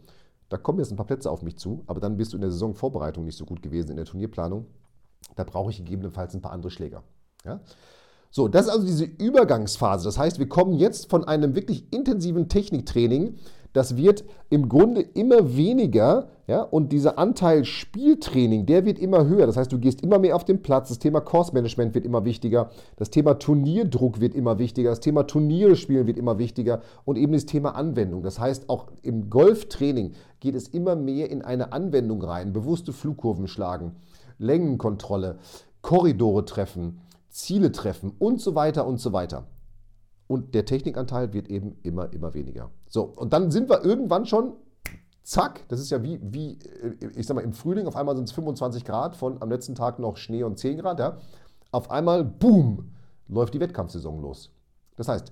[0.49, 2.51] da kommen jetzt ein paar Plätze auf mich zu, aber dann bist du in der
[2.51, 4.65] Saisonvorbereitung nicht so gut gewesen, in der Turnierplanung.
[5.35, 7.03] Da brauche ich gegebenenfalls ein paar andere Schläger.
[7.45, 7.61] Ja?
[8.29, 10.05] So, das ist also diese Übergangsphase.
[10.05, 13.35] Das heißt, wir kommen jetzt von einem wirklich intensiven Techniktraining.
[13.73, 19.45] Das wird im Grunde immer weniger, ja, und dieser Anteil Spieltraining, der wird immer höher.
[19.45, 20.89] Das heißt, du gehst immer mehr auf den Platz.
[20.89, 22.71] Das Thema Course Management wird immer wichtiger.
[22.95, 24.89] Das Thema Turnierdruck wird immer wichtiger.
[24.89, 26.81] Das Thema Turniere spielen wird immer wichtiger.
[27.05, 28.23] Und eben das Thema Anwendung.
[28.23, 32.53] Das heißt, auch im Golftraining geht es immer mehr in eine Anwendung rein.
[32.53, 33.95] Bewusste Flugkurven schlagen,
[34.39, 35.37] Längenkontrolle,
[35.81, 37.01] Korridore treffen
[37.37, 39.45] Ziele treffen und so weiter und so weiter.
[40.25, 42.71] Und der Technikanteil wird eben immer, immer weniger.
[42.89, 44.53] So, und dann sind wir irgendwann schon,
[45.23, 46.57] zack, das ist ja wie, wie
[47.15, 49.99] ich sag mal, im Frühling, auf einmal sind es 25 Grad, von am letzten Tag
[49.99, 51.17] noch Schnee und 10 Grad, ja.
[51.71, 52.91] Auf einmal, boom,
[53.27, 54.51] läuft die Wettkampfsaison los.
[54.95, 55.31] Das heißt,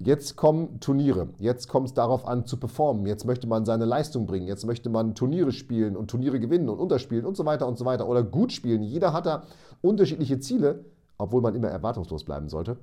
[0.00, 4.26] Jetzt kommen Turniere, jetzt kommt es darauf an zu performen, jetzt möchte man seine Leistung
[4.26, 7.78] bringen, jetzt möchte man Turniere spielen und Turniere gewinnen und unterspielen und so weiter und
[7.78, 8.84] so weiter oder gut spielen.
[8.84, 9.42] Jeder hat da
[9.80, 10.84] unterschiedliche Ziele
[11.18, 12.78] obwohl man immer erwartungslos bleiben sollte.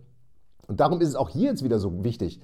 [0.68, 2.42] Und darum ist es auch hier jetzt wieder so wichtig,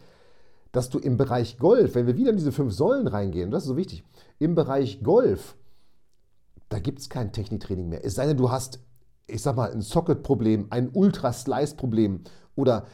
[0.72, 3.70] dass du im Bereich Golf, wenn wir wieder in diese fünf Säulen reingehen, das ist
[3.70, 4.04] so wichtig,
[4.40, 5.56] im Bereich Golf,
[6.70, 8.06] da gibt es kein Techniktraining mehr.
[8.06, 8.80] Es sei denn, du hast,
[9.28, 12.22] ich sag mal, ein Socket-Problem, ein Ultra-Slice-Problem
[12.56, 12.86] oder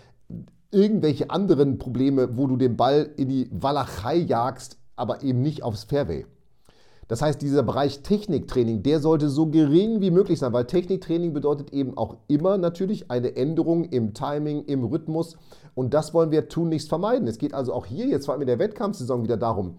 [0.72, 5.84] irgendwelche anderen Probleme, wo du den Ball in die Walachei jagst, aber eben nicht aufs
[5.84, 6.26] Fairway.
[7.08, 11.72] Das heißt, dieser Bereich Techniktraining, der sollte so gering wie möglich sein, weil Techniktraining bedeutet
[11.72, 15.38] eben auch immer natürlich eine Änderung im Timing, im Rhythmus.
[15.74, 17.28] Und das wollen wir tunlichst vermeiden.
[17.28, 19.78] Es geht also auch hier jetzt vor allem in der Wettkampfsaison wieder darum,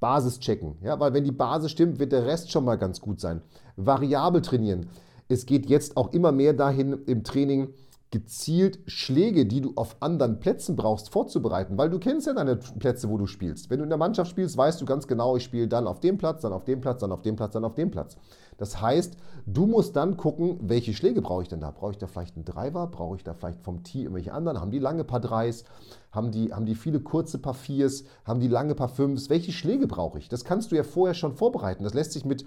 [0.00, 0.76] Basis checken.
[0.82, 3.40] Ja, weil wenn die Basis stimmt, wird der Rest schon mal ganz gut sein.
[3.76, 4.86] Variabel trainieren.
[5.28, 7.68] Es geht jetzt auch immer mehr dahin im Training,
[8.10, 13.08] gezielt Schläge, die du auf anderen Plätzen brauchst, vorzubereiten, weil du kennst ja deine Plätze,
[13.08, 13.70] wo du spielst.
[13.70, 16.18] Wenn du in der Mannschaft spielst, weißt du ganz genau, ich spiele dann auf dem
[16.18, 18.16] Platz, dann auf dem Platz, dann auf dem Platz, dann auf dem Platz.
[18.60, 21.70] Das heißt, du musst dann gucken, welche Schläge brauche ich denn da?
[21.70, 22.88] Brauche ich da vielleicht einen Driver?
[22.88, 24.60] Brauche ich da vielleicht vom Tee irgendwelche anderen?
[24.60, 25.64] Haben die lange Paar Dreis?
[26.12, 28.04] Haben die, haben die viele kurze Paar Viers?
[28.24, 29.30] Haben die lange Paar Fünfs?
[29.30, 30.28] Welche Schläge brauche ich?
[30.28, 31.84] Das kannst du ja vorher schon vorbereiten.
[31.84, 32.44] Das lässt sich mit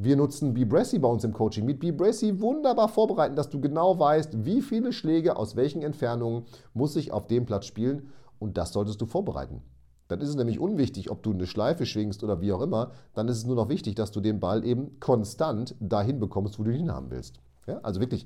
[0.00, 1.64] Wir nutzen BeBressy bei uns im Coaching.
[1.64, 6.94] Mit BeBressy wunderbar vorbereiten, dass du genau weißt, wie viele Schläge aus welchen Entfernungen muss
[6.94, 9.60] ich auf dem Platz spielen und das solltest du vorbereiten.
[10.06, 12.92] Dann ist es nämlich unwichtig, ob du eine Schleife schwingst oder wie auch immer.
[13.14, 16.62] Dann ist es nur noch wichtig, dass du den Ball eben konstant dahin bekommst, wo
[16.62, 17.40] du ihn haben willst.
[17.66, 18.24] Ja, also wirklich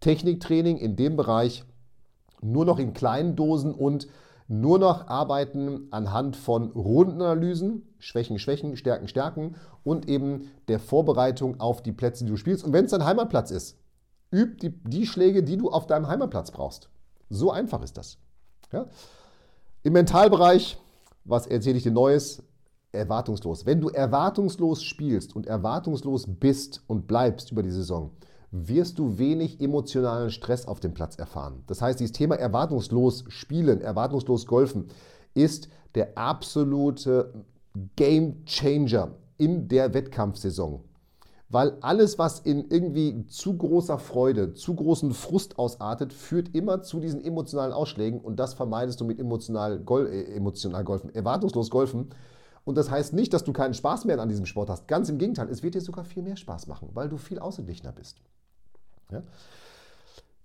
[0.00, 1.64] Techniktraining in dem Bereich
[2.42, 4.08] nur noch in kleinen Dosen und
[4.46, 11.82] nur noch arbeiten anhand von Rundenanalysen, Schwächen, Schwächen, Stärken, Stärken und eben der Vorbereitung auf
[11.82, 12.64] die Plätze, die du spielst.
[12.64, 13.78] Und wenn es dein Heimatplatz ist,
[14.32, 16.88] üb die, die Schläge, die du auf deinem Heimatplatz brauchst.
[17.30, 18.18] So einfach ist das.
[18.72, 18.86] Ja?
[19.82, 20.78] Im Mentalbereich
[21.24, 22.42] was erzähle ich dir Neues?
[22.92, 23.66] Erwartungslos.
[23.66, 28.10] Wenn du erwartungslos spielst und erwartungslos bist und bleibst über die Saison,
[28.54, 31.64] wirst du wenig emotionalen Stress auf dem Platz erfahren.
[31.66, 34.86] Das heißt, dieses Thema erwartungslos spielen, erwartungslos golfen
[35.34, 37.44] ist der absolute
[37.96, 40.82] Game Changer in der Wettkampfsaison
[41.54, 46.98] weil alles, was in irgendwie zu großer Freude, zu großen Frust ausartet, führt immer zu
[46.98, 52.10] diesen emotionalen Ausschlägen und das vermeidest du mit emotional, Gol äh, emotional Golfen, erwartungslos Golfen.
[52.64, 54.88] Und das heißt nicht, dass du keinen Spaß mehr an diesem Sport hast.
[54.88, 57.92] Ganz im Gegenteil, es wird dir sogar viel mehr Spaß machen, weil du viel ausgeglichener
[57.92, 58.20] bist.
[59.10, 59.22] Ja?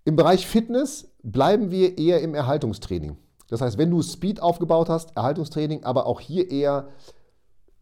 [0.06, 3.18] Im Bereich Fitness bleiben wir eher im Erhaltungstraining.
[3.50, 6.90] Das heißt, wenn du Speed aufgebaut hast, Erhaltungstraining, aber auch hier eher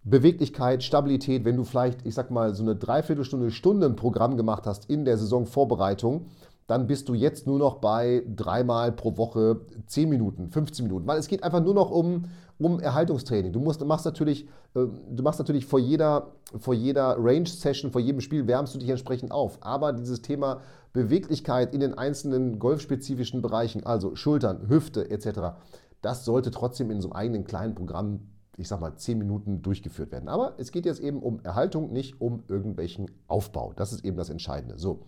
[0.04, 4.90] Beweglichkeit, Stabilität, wenn du vielleicht, ich sag mal, so eine Dreiviertelstunde, Stunde Programm gemacht hast
[4.90, 6.28] in der Saisonvorbereitung,
[6.68, 11.08] dann bist du jetzt nur noch bei dreimal pro Woche 10 Minuten, 15 Minuten.
[11.08, 12.26] Weil es geht einfach nur noch um,
[12.60, 13.54] um Erhaltungstraining.
[13.54, 18.20] Du, musst, machst natürlich, äh, du machst natürlich vor jeder, vor jeder Range-Session, vor jedem
[18.20, 19.60] Spiel wärmst du dich entsprechend auf.
[19.62, 20.60] Aber dieses Thema
[20.92, 25.56] Beweglichkeit in den einzelnen golfspezifischen Bereichen, also Schultern, Hüfte etc.,
[26.02, 28.20] das sollte trotzdem in so einem eigenen kleinen Programm
[28.60, 30.28] ich sag mal, zehn Minuten durchgeführt werden.
[30.28, 33.72] Aber es geht jetzt eben um Erhaltung, nicht um irgendwelchen Aufbau.
[33.76, 34.80] Das ist eben das Entscheidende.
[34.80, 35.06] So.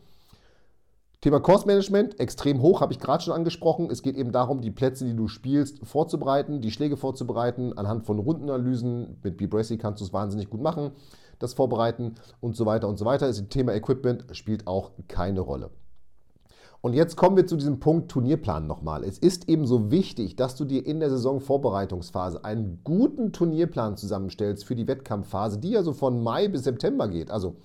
[1.21, 3.89] Thema Kursmanagement, extrem hoch, habe ich gerade schon angesprochen.
[3.91, 7.77] Es geht eben darum, die Plätze, die du spielst, vorzubereiten, die Schläge vorzubereiten.
[7.77, 10.91] Anhand von Rundenanalysen mit B-Bracy kannst du es wahnsinnig gut machen,
[11.37, 13.27] das Vorbereiten und so weiter und so weiter.
[13.27, 15.71] Das Thema Equipment spielt auch keine Rolle.
[16.79, 19.03] Und jetzt kommen wir zu diesem Punkt Turnierplan nochmal.
[19.03, 24.63] Es ist eben so wichtig, dass du dir in der Saisonvorbereitungsphase einen guten Turnierplan zusammenstellst
[24.63, 27.29] für die Wettkampfphase, die ja so von Mai bis September geht.
[27.29, 27.57] Also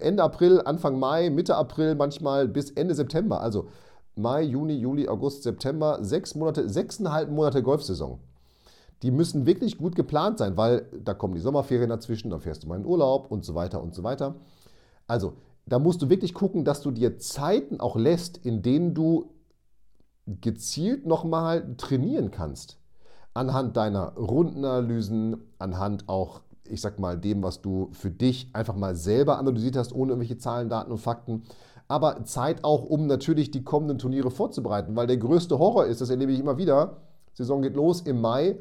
[0.00, 3.40] Ende April, Anfang Mai, Mitte April, manchmal bis Ende September.
[3.40, 3.68] Also
[4.14, 8.18] Mai, Juni, Juli, August, September, sechs Monate, sechseinhalb Monate Golfsaison.
[9.02, 12.68] Die müssen wirklich gut geplant sein, weil da kommen die Sommerferien dazwischen, dann fährst du
[12.68, 14.36] mal in Urlaub und so weiter und so weiter.
[15.06, 15.34] Also
[15.66, 19.30] da musst du wirklich gucken, dass du dir Zeiten auch lässt, in denen du
[20.26, 22.78] gezielt nochmal trainieren kannst.
[23.34, 28.94] Anhand deiner Rundenanalysen, anhand auch, ich sag mal, dem, was du für dich einfach mal
[28.94, 31.42] selber analysiert hast, ohne irgendwelche Zahlen, Daten und Fakten.
[31.88, 36.10] Aber Zeit auch, um natürlich die kommenden Turniere vorzubereiten, weil der größte Horror ist, das
[36.10, 36.98] erlebe ich immer wieder.
[37.34, 38.56] Saison geht los im Mai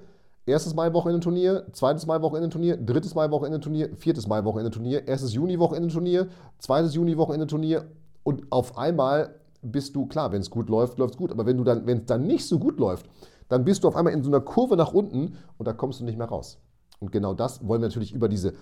[0.47, 7.85] Erstes Mai-Wochenende-Turnier, zweites Mai-Wochenende-Turnier, drittes Mai-Wochenende-Turnier, viertes Mai-Wochenende-Turnier, erstes Juni-Wochenende-Turnier, zweites Juni-Wochenende-Turnier
[8.23, 11.57] und auf einmal bist du, klar, wenn es gut läuft, läuft es gut, aber wenn
[11.57, 13.05] du dann, wenn es dann nicht so gut läuft,
[13.49, 16.05] dann bist du auf einmal in so einer Kurve nach unten und da kommst du
[16.05, 16.57] nicht mehr raus.
[17.01, 18.53] Und genau das wollen wir natürlich über diese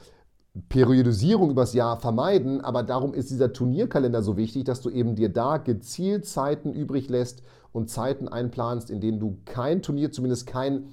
[0.69, 5.29] Periodisierung übers Jahr vermeiden, aber darum ist dieser Turnierkalender so wichtig, dass du eben dir
[5.29, 10.85] da gezielt Zeiten übrig lässt und Zeiten einplanst, in denen du kein Turnier, zumindest kein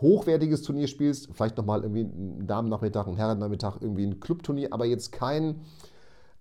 [0.00, 5.12] hochwertiges Turnier spielst, vielleicht nochmal irgendwie einen Damennachmittag, einen Herrennachmittag, irgendwie ein Clubturnier, aber jetzt
[5.12, 5.60] kein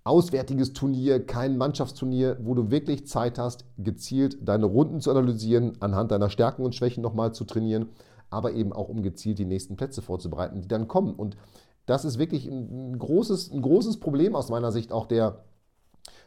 [0.04, 6.12] auswärtiges Turnier, kein Mannschaftsturnier, wo du wirklich Zeit hast, gezielt deine Runden zu analysieren, anhand
[6.12, 7.90] deiner Stärken und Schwächen nochmal zu trainieren,
[8.32, 11.14] aber eben auch um gezielt die nächsten Plätze vorzubereiten, die dann kommen.
[11.14, 11.38] Und
[11.86, 15.44] das ist wirklich ein großes, ein großes Problem aus meiner Sicht auch der,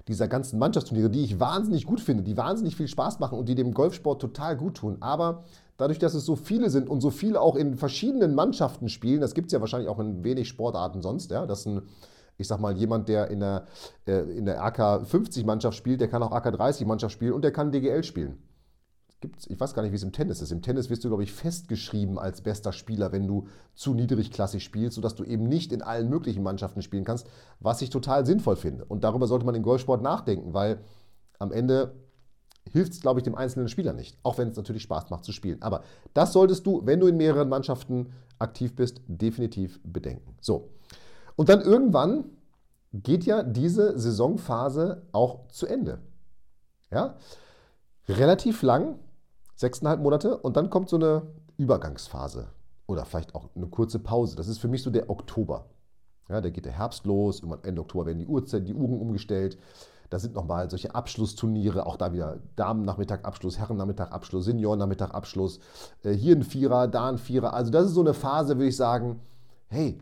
[0.07, 3.55] dieser ganzen Mannschaftsturniere, die ich wahnsinnig gut finde, die wahnsinnig viel Spaß machen und die
[3.55, 4.99] dem Golfsport total gut tun.
[5.01, 5.45] Aber
[5.77, 9.35] dadurch, dass es so viele sind und so viele auch in verschiedenen Mannschaften spielen, das
[9.35, 11.83] gibt es ja wahrscheinlich auch in wenig Sportarten sonst, ja, dass ein,
[12.37, 13.65] ich sag mal, jemand, der in der,
[14.07, 17.43] äh, in der AK 50 Mannschaft spielt, der kann auch AK 30 Mannschaft spielen und
[17.43, 18.43] der kann DGL spielen.
[19.25, 20.53] Gibt's, ich weiß gar nicht, wie es im Tennis ist.
[20.53, 24.97] Im Tennis wirst du, glaube ich, festgeschrieben als bester Spieler, wenn du zu niedrigklassig spielst,
[24.97, 27.27] sodass du eben nicht in allen möglichen Mannschaften spielen kannst,
[27.59, 28.85] was ich total sinnvoll finde.
[28.85, 30.79] Und darüber sollte man im Golfsport nachdenken, weil
[31.39, 31.95] am Ende
[32.71, 34.19] hilft es, glaube ich, dem einzelnen Spieler nicht.
[34.23, 35.63] Auch wenn es natürlich Spaß macht zu spielen.
[35.63, 40.37] Aber das solltest du, wenn du in mehreren Mannschaften aktiv bist, definitiv bedenken.
[40.43, 40.69] So.
[41.35, 42.27] Und dann irgendwann
[42.93, 46.01] geht ja diese Saisonphase auch zu Ende.
[46.91, 47.17] Ja?
[48.07, 48.99] Relativ lang,
[49.57, 51.23] sechseinhalb Monate, und dann kommt so eine
[51.57, 52.49] Übergangsphase
[52.87, 54.37] oder vielleicht auch eine kurze Pause.
[54.37, 55.67] Das ist für mich so der Oktober.
[56.29, 59.59] Ja, da geht der Herbst los, irgendwann Ende Oktober werden die, Uhrzeit, die Uhren umgestellt.
[60.11, 65.59] Da sind nochmal solche Abschlussturniere, auch da wieder Damen-Nachmittag Abschluss, Herren-Nachmittag Abschluss, Senioren-Nachmittag Abschluss.
[66.03, 67.53] Äh, hier ein Vierer, da ein Vierer.
[67.53, 69.21] Also das ist so eine Phase, würde ich sagen,
[69.69, 69.99] hey,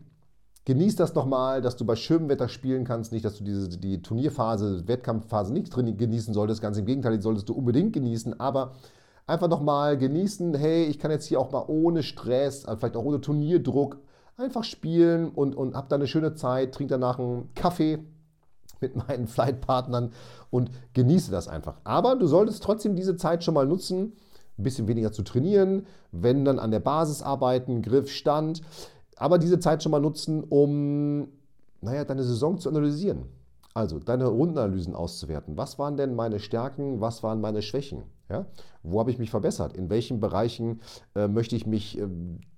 [0.65, 3.11] genieß das nochmal, dass du bei schönem Wetter spielen kannst.
[3.11, 6.61] Nicht, dass du diese, die Turnierphase, Wettkampfphase nicht drin genießen solltest.
[6.61, 8.39] Ganz im Gegenteil, die solltest du unbedingt genießen.
[8.39, 8.73] Aber
[9.27, 13.05] einfach nochmal genießen, hey, ich kann jetzt hier auch mal ohne Stress, also vielleicht auch
[13.05, 13.97] ohne Turnierdruck,
[14.37, 17.99] einfach spielen und, und hab da eine schöne Zeit, trink danach einen Kaffee
[18.81, 20.11] mit meinen Flightpartnern
[20.49, 21.77] und genieße das einfach.
[21.83, 24.13] Aber du solltest trotzdem diese Zeit schon mal nutzen,
[24.57, 28.61] ein bisschen weniger zu trainieren, wenn dann an der Basis arbeiten, Griff, Stand,
[29.15, 31.27] aber diese Zeit schon mal nutzen, um
[31.81, 33.25] naja, deine Saison zu analysieren.
[33.73, 35.57] Also deine Rundenanalysen auszuwerten.
[35.57, 38.03] Was waren denn meine Stärken, was waren meine Schwächen?
[38.29, 38.45] Ja?
[38.83, 39.75] Wo habe ich mich verbessert?
[39.75, 40.81] In welchen Bereichen
[41.15, 42.07] äh, möchte ich mich äh,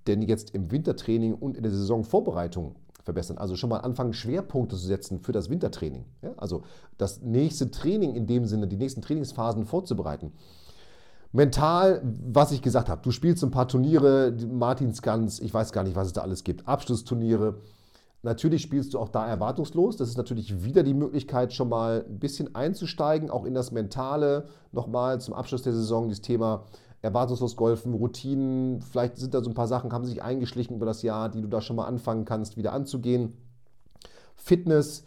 [0.07, 3.37] denn jetzt im Wintertraining und in der Saisonvorbereitung verbessern?
[3.37, 6.03] Also schon mal anfangen, Schwerpunkte zu setzen für das Wintertraining.
[6.21, 6.33] Ja?
[6.35, 6.63] Also
[6.97, 10.33] das nächste Training in dem Sinne, die nächsten Trainingsphasen vorzubereiten.
[11.31, 15.95] Mental, was ich gesagt habe, du spielst ein paar Turniere, Martinsgans, ich weiß gar nicht,
[15.95, 17.55] was es da alles gibt, Abschlussturniere.
[18.25, 19.97] Natürlich spielst du auch da erwartungslos.
[19.97, 24.47] Das ist natürlich wieder die Möglichkeit, schon mal ein bisschen einzusteigen, auch in das Mentale.
[24.71, 26.63] Nochmal zum Abschluss der Saison das Thema
[27.03, 28.81] erwartungslos golfen, Routinen.
[28.81, 31.47] Vielleicht sind da so ein paar Sachen, haben sich eingeschlichen über das Jahr, die du
[31.47, 33.37] da schon mal anfangen kannst, wieder anzugehen.
[34.35, 35.03] Fitness,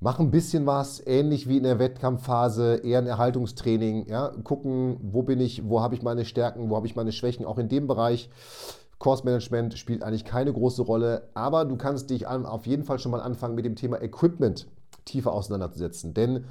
[0.00, 4.06] mach ein bisschen was, ähnlich wie in der Wettkampfphase, eher ein Erhaltungstraining.
[4.06, 4.28] Ja?
[4.44, 7.56] Gucken, wo bin ich, wo habe ich meine Stärken, wo habe ich meine Schwächen, auch
[7.56, 8.28] in dem Bereich.
[9.04, 13.12] Course Management spielt eigentlich keine große Rolle, aber du kannst dich auf jeden Fall schon
[13.12, 14.66] mal anfangen mit dem Thema Equipment
[15.04, 16.14] tiefer auseinanderzusetzen.
[16.14, 16.46] Denn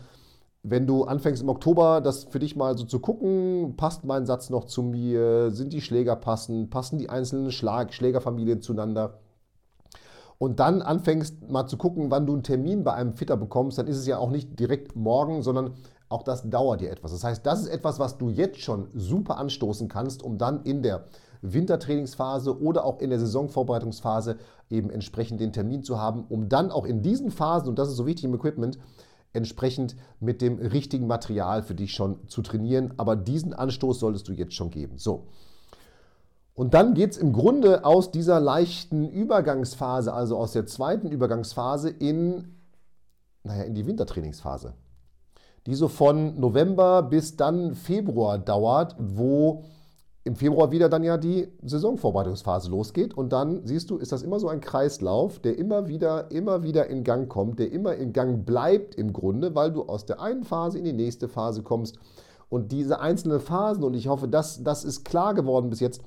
[0.62, 4.52] wenn du anfängst im Oktober, das für dich mal so zu gucken, passt mein Satz
[4.52, 9.18] noch zu mir, sind die Schläger passend, passen die einzelnen Schlag Schlägerfamilien zueinander,
[10.38, 13.88] und dann anfängst mal zu gucken, wann du einen Termin bei einem Fitter bekommst, dann
[13.88, 15.74] ist es ja auch nicht direkt morgen, sondern
[16.08, 17.14] auch das dauert dir etwas.
[17.14, 20.84] Das heißt, das ist etwas, was du jetzt schon super anstoßen kannst, um dann in
[20.84, 21.06] der
[21.44, 24.38] Wintertrainingsphase oder auch in der Saisonvorbereitungsphase
[24.70, 27.98] eben entsprechend den Termin zu haben, um dann auch in diesen Phasen, und das ist
[27.98, 28.80] so wichtig im Equipment,
[29.34, 32.94] entsprechend mit dem richtigen Material für dich schon zu trainieren.
[32.98, 34.98] Aber diesen Anstoß solltest du jetzt schon geben.
[34.98, 35.28] So.
[36.56, 41.90] Und dann geht es im Grunde aus dieser leichten Übergangsphase, also aus der zweiten Übergangsphase
[41.90, 42.60] in,
[43.44, 44.76] naja, in die Wintertrainingsphase,
[45.66, 49.64] die so von November bis dann Februar dauert, wo
[50.26, 54.40] im Februar wieder dann ja die Saisonvorbereitungsphase losgeht und dann siehst du, ist das immer
[54.40, 58.46] so ein Kreislauf, der immer wieder, immer wieder in Gang kommt, der immer in Gang
[58.46, 61.98] bleibt im Grunde, weil du aus der einen Phase in die nächste Phase kommst
[62.48, 66.02] und diese einzelnen Phasen und ich hoffe, das, das ist klar geworden bis jetzt,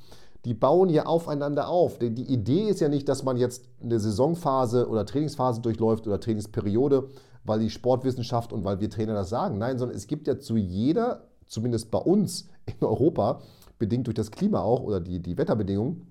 [0.47, 1.99] die bauen ja aufeinander auf.
[1.99, 7.09] Die Idee ist ja nicht, dass man jetzt eine Saisonphase oder Trainingsphase durchläuft oder Trainingsperiode,
[7.45, 9.59] weil die Sportwissenschaft und weil wir Trainer das sagen.
[9.59, 13.41] Nein, sondern es gibt ja zu jeder, zumindest bei uns in Europa,
[13.79, 16.07] bedingt durch das Klima auch oder die, die Wetterbedingungen,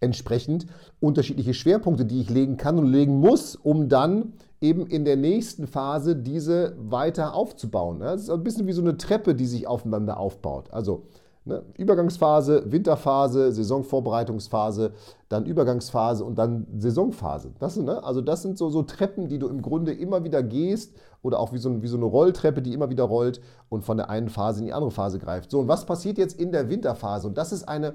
[0.00, 0.66] entsprechend
[1.00, 5.66] unterschiedliche Schwerpunkte, die ich legen kann und legen muss, um dann eben in der nächsten
[5.66, 8.00] Phase diese weiter aufzubauen.
[8.00, 10.70] Das ist ein bisschen wie so eine Treppe, die sich aufeinander aufbaut.
[10.72, 11.06] Also
[11.46, 14.92] ne, Übergangsphase, Winterphase, Saisonvorbereitungsphase,
[15.28, 17.52] dann Übergangsphase und dann Saisonphase.
[17.58, 20.94] Das, ne, also das sind so, so Treppen, die du im Grunde immer wieder gehst
[21.22, 24.10] oder auch wie so, wie so eine Rolltreppe, die immer wieder rollt und von der
[24.10, 25.50] einen Phase in die andere Phase greift.
[25.50, 27.28] So, und was passiert jetzt in der Winterphase?
[27.28, 27.94] Und das ist eine,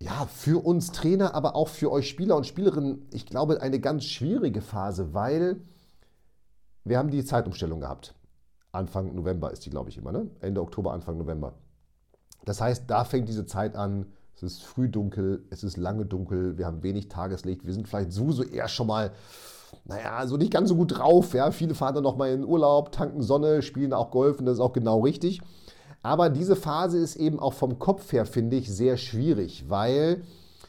[0.00, 4.04] ja, für uns Trainer, aber auch für euch Spieler und Spielerinnen, ich glaube, eine ganz
[4.04, 5.60] schwierige Phase, weil
[6.84, 8.14] wir haben die Zeitumstellung gehabt.
[8.72, 10.30] Anfang November ist die, glaube ich, immer, ne?
[10.40, 11.54] Ende Oktober, Anfang November.
[12.44, 16.58] Das heißt, da fängt diese Zeit an, es ist früh dunkel, es ist lange dunkel,
[16.58, 19.12] wir haben wenig Tageslicht, wir sind vielleicht sowieso eher schon mal
[19.84, 21.34] naja, so nicht ganz so gut drauf.
[21.34, 21.50] Ja.
[21.50, 24.60] Viele fahren dann nochmal in den Urlaub, tanken Sonne, spielen auch Golf und das ist
[24.60, 25.40] auch genau richtig.
[26.02, 30.22] Aber diese Phase ist eben auch vom Kopf her, finde ich, sehr schwierig, weil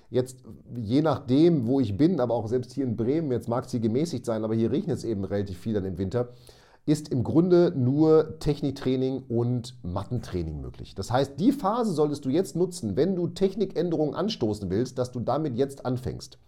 [0.09, 0.37] jetzt
[0.75, 3.79] je nachdem, wo ich bin, aber auch selbst hier in Bremen, jetzt mag es hier
[3.79, 6.29] gemäßigt sein, aber hier regnet es eben relativ viel dann im Winter,
[6.89, 10.95] ist im Grunde nur Techniktraining und Mattentraining möglich.
[10.95, 15.19] Das heißt, die Phase solltest du jetzt nutzen, wenn du Technikänderungen anstoßen willst, dass du
[15.19, 16.39] damit jetzt anfängst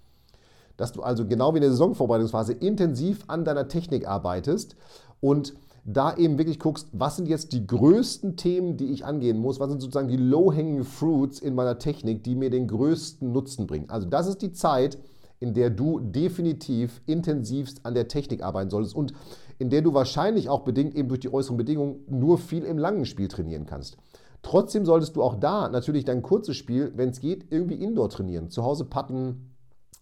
[0.78, 4.76] dass du also genau wie in der Saisonvorbereitungsphase intensiv an deiner Technik arbeitest
[5.20, 5.54] und
[5.86, 9.70] da eben wirklich guckst, was sind jetzt die größten Themen, die ich angehen muss, was
[9.70, 13.90] sind sozusagen die low-hanging fruits in meiner Technik, die mir den größten Nutzen bringen.
[13.90, 14.98] Also das ist die Zeit,
[15.42, 19.12] in der du definitiv intensivst an der Technik arbeiten solltest und
[19.60, 23.06] in der du wahrscheinlich auch bedingt eben durch die äußeren Bedingungen nur viel im langen
[23.06, 23.98] Spiel trainieren kannst.
[24.44, 28.50] Trotzdem solltest du auch da natürlich dein kurzes Spiel, wenn es geht, irgendwie indoor trainieren.
[28.50, 29.52] Zu Hause putten,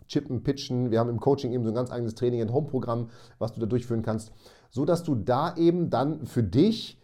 [0.07, 0.91] Chippen, Pitchen.
[0.91, 3.59] Wir haben im Coaching eben so ein ganz eigenes Training and Home Programm, was du
[3.59, 4.31] da durchführen kannst,
[4.69, 6.98] so dass du da eben dann für dich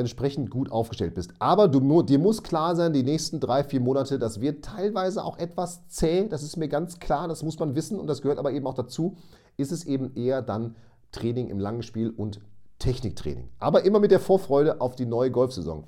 [0.00, 1.32] entsprechend gut aufgestellt bist.
[1.38, 5.38] Aber du, dir muss klar sein, die nächsten drei, vier Monate, das wird teilweise auch
[5.38, 8.52] etwas zäh, das ist mir ganz klar, das muss man wissen und das gehört aber
[8.52, 9.16] eben auch dazu,
[9.56, 10.74] ist es eben eher dann
[11.12, 12.40] Training im langen Spiel und
[12.78, 13.48] Techniktraining.
[13.58, 15.84] Aber immer mit der Vorfreude auf die neue Golfsaison.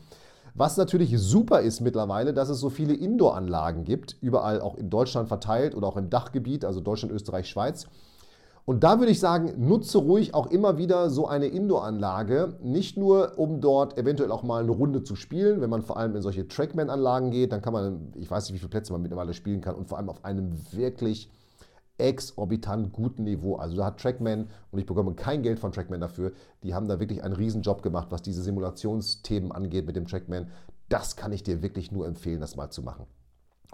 [0.55, 5.29] Was natürlich super ist mittlerweile, dass es so viele Indoor-Anlagen gibt, überall auch in Deutschland
[5.29, 7.87] verteilt oder auch im Dachgebiet, also Deutschland, Österreich, Schweiz.
[8.65, 13.37] Und da würde ich sagen, nutze ruhig auch immer wieder so eine Indoor-Anlage, nicht nur
[13.37, 16.47] um dort eventuell auch mal eine Runde zu spielen, wenn man vor allem in solche
[16.47, 19.75] Trackman-Anlagen geht, dann kann man, ich weiß nicht, wie viele Plätze man mittlerweile spielen kann
[19.75, 21.29] und vor allem auf einem wirklich
[21.99, 23.57] exorbitant guten Niveau.
[23.57, 27.01] Also da hat Trackman, und ich bekomme kein Geld von Trackman dafür, die haben da
[27.01, 30.49] wirklich einen Riesenjob gemacht, was diese Simulationsthemen angeht mit dem Trackman.
[30.89, 33.07] Das kann ich dir wirklich nur empfehlen, das mal zu machen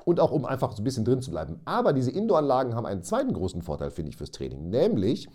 [0.04, 1.60] und auch um einfach so ein bisschen drin zu bleiben.
[1.64, 4.70] Aber diese Indoor-Anlagen haben einen zweiten großen Vorteil, finde ich, fürs Training.
[4.70, 5.28] Nämlich,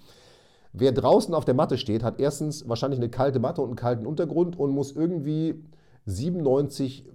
[0.72, 4.06] wer draußen auf der Matte steht, hat erstens wahrscheinlich eine kalte Matte und einen kalten
[4.06, 5.64] Untergrund und muss irgendwie
[6.06, 7.06] 97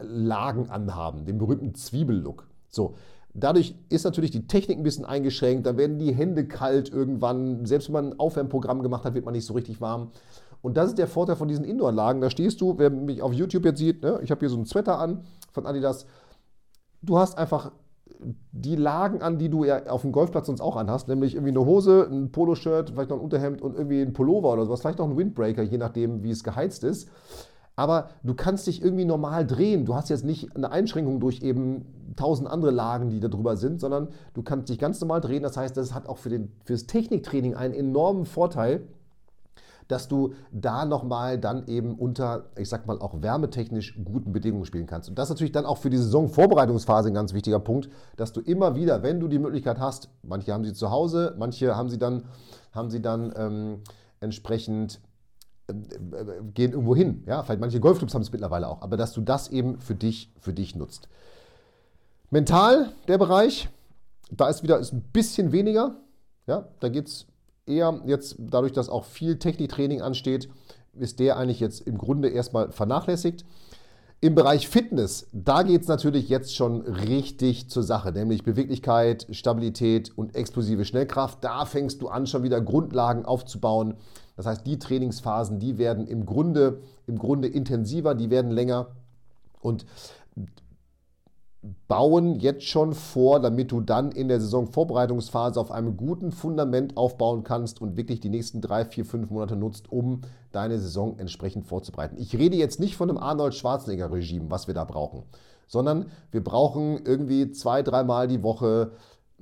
[0.00, 2.46] Lagen anhaben, den berühmten Zwiebellook.
[2.68, 2.94] So,
[3.34, 7.64] Dadurch ist natürlich die Technik ein bisschen eingeschränkt, dann werden die Hände kalt irgendwann.
[7.64, 10.10] Selbst wenn man ein Aufwärmprogramm gemacht hat, wird man nicht so richtig warm.
[10.60, 12.20] Und das ist der Vorteil von diesen Indoor-Anlagen.
[12.20, 14.20] Da stehst du, wer mich auf YouTube jetzt sieht, ne?
[14.22, 16.06] ich habe hier so ein Sweater an von Adidas
[17.02, 17.72] du hast einfach
[18.52, 21.66] die Lagen an, die du ja auf dem Golfplatz sonst auch anhast, nämlich irgendwie eine
[21.66, 25.08] Hose, ein Poloshirt, vielleicht noch ein Unterhemd und irgendwie ein Pullover oder sowas, vielleicht noch
[25.08, 27.08] ein Windbreaker, je nachdem, wie es geheizt ist.
[27.74, 29.86] Aber du kannst dich irgendwie normal drehen.
[29.86, 31.86] Du hast jetzt nicht eine Einschränkung durch eben
[32.16, 35.42] tausend andere Lagen, die da drüber sind, sondern du kannst dich ganz normal drehen.
[35.42, 38.86] Das heißt, das hat auch für, den, für das Techniktraining einen enormen Vorteil,
[39.92, 44.86] dass du da nochmal dann eben unter, ich sag mal, auch wärmetechnisch guten Bedingungen spielen
[44.86, 45.10] kannst.
[45.10, 48.40] Und das ist natürlich dann auch für die Saisonvorbereitungsphase ein ganz wichtiger Punkt, dass du
[48.40, 51.98] immer wieder, wenn du die Möglichkeit hast, manche haben sie zu Hause, manche haben sie
[51.98, 52.24] dann,
[52.72, 53.80] haben sie dann ähm,
[54.20, 55.00] entsprechend
[55.68, 57.22] äh, äh, gehen irgendwo hin.
[57.26, 60.32] Ja, vielleicht manche Golfclubs haben es mittlerweile auch, aber dass du das eben für dich,
[60.40, 61.08] für dich nutzt.
[62.30, 63.68] Mental, der Bereich,
[64.30, 65.96] da ist wieder ist ein bisschen weniger.
[66.46, 67.26] Ja, da geht es
[67.66, 70.48] eher jetzt dadurch, dass auch viel Techniktraining ansteht,
[70.94, 73.44] ist der eigentlich jetzt im Grunde erstmal vernachlässigt.
[74.20, 80.16] Im Bereich Fitness, da geht es natürlich jetzt schon richtig zur Sache, nämlich Beweglichkeit, Stabilität
[80.16, 81.42] und explosive Schnellkraft.
[81.42, 83.94] Da fängst du an, schon wieder Grundlagen aufzubauen.
[84.36, 88.94] Das heißt, die Trainingsphasen, die werden im Grunde, im Grunde intensiver, die werden länger.
[89.60, 89.86] Und
[91.86, 97.44] bauen jetzt schon vor, damit du dann in der Saisonvorbereitungsphase auf einem guten Fundament aufbauen
[97.44, 102.16] kannst und wirklich die nächsten drei, vier, fünf Monate nutzt, um deine Saison entsprechend vorzubereiten.
[102.18, 105.22] Ich rede jetzt nicht von einem Arnold Schwarzenegger-Regime, was wir da brauchen,
[105.68, 108.92] sondern wir brauchen irgendwie zwei, dreimal die Woche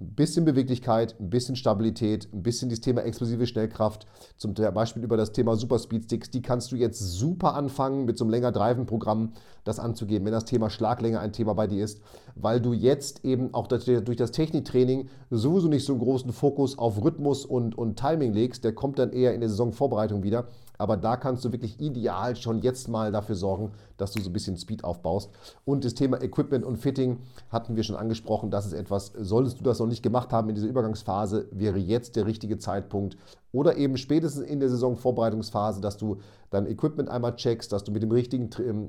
[0.01, 4.07] ein bisschen Beweglichkeit, ein bisschen Stabilität, ein bisschen das Thema explosive Schnellkraft,
[4.39, 8.17] zum Beispiel über das Thema Super Speed Sticks, die kannst du jetzt super anfangen mit
[8.17, 9.33] so einem länger Driven-Programm
[9.65, 12.01] das anzugeben, wenn das Thema Schlaglänge ein Thema bei dir ist,
[12.35, 17.05] weil du jetzt eben auch durch das Techniktraining sowieso nicht so einen großen Fokus auf
[17.05, 20.47] Rhythmus und, und Timing legst, der kommt dann eher in der Saisonvorbereitung wieder.
[20.81, 24.33] Aber da kannst du wirklich ideal schon jetzt mal dafür sorgen, dass du so ein
[24.33, 25.31] bisschen Speed aufbaust.
[25.67, 27.19] Und das Thema Equipment und Fitting
[27.51, 28.51] hatten wir schon angesprochen.
[28.51, 32.17] Das ist etwas, solltest du das noch nicht gemacht haben in dieser Übergangsphase, wäre jetzt
[32.17, 33.19] der richtige Zeitpunkt.
[33.53, 36.17] Oder eben spätestens in der Saisonvorbereitungsphase, dass du
[36.49, 38.89] dein Equipment einmal checkst, dass du mit dem richtigen ähm,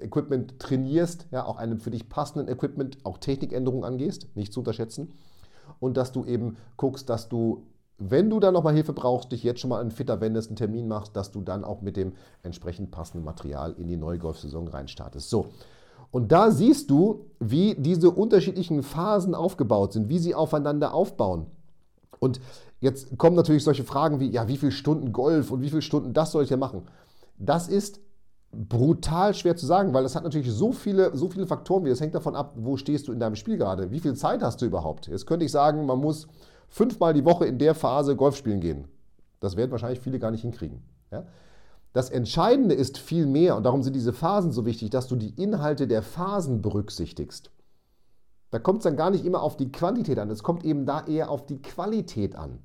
[0.00, 5.14] Equipment trainierst, ja, auch einem für dich passenden Equipment, auch Technikänderungen angehst, nicht zu unterschätzen.
[5.78, 7.62] Und dass du eben guckst, dass du
[8.00, 10.88] wenn du dann nochmal Hilfe brauchst, dich jetzt schon mal an Fitter wendest, einen Termin
[10.88, 15.28] machst, dass du dann auch mit dem entsprechend passenden Material in die neue Golfsaison reinstartest.
[15.28, 15.48] So.
[16.10, 21.46] Und da siehst du, wie diese unterschiedlichen Phasen aufgebaut sind, wie sie aufeinander aufbauen.
[22.18, 22.40] Und
[22.80, 26.12] jetzt kommen natürlich solche Fragen wie, ja, wie viele Stunden Golf und wie viele Stunden
[26.12, 26.82] das soll ich ja machen?
[27.38, 28.00] Das ist
[28.52, 32.00] brutal schwer zu sagen, weil das hat natürlich so viele, so viele Faktoren, wie das
[32.00, 34.66] hängt davon ab, wo stehst du in deinem Spiel gerade, wie viel Zeit hast du
[34.66, 35.06] überhaupt.
[35.06, 36.26] Jetzt könnte ich sagen, man muss
[36.70, 38.88] fünfmal die Woche in der Phase Golf spielen gehen.
[39.40, 40.82] Das werden wahrscheinlich viele gar nicht hinkriegen.
[41.10, 41.24] Ja?
[41.92, 45.34] Das Entscheidende ist viel mehr, und darum sind diese Phasen so wichtig, dass du die
[45.42, 47.50] Inhalte der Phasen berücksichtigst.
[48.50, 51.04] Da kommt es dann gar nicht immer auf die Quantität an, es kommt eben da
[51.06, 52.60] eher auf die Qualität an.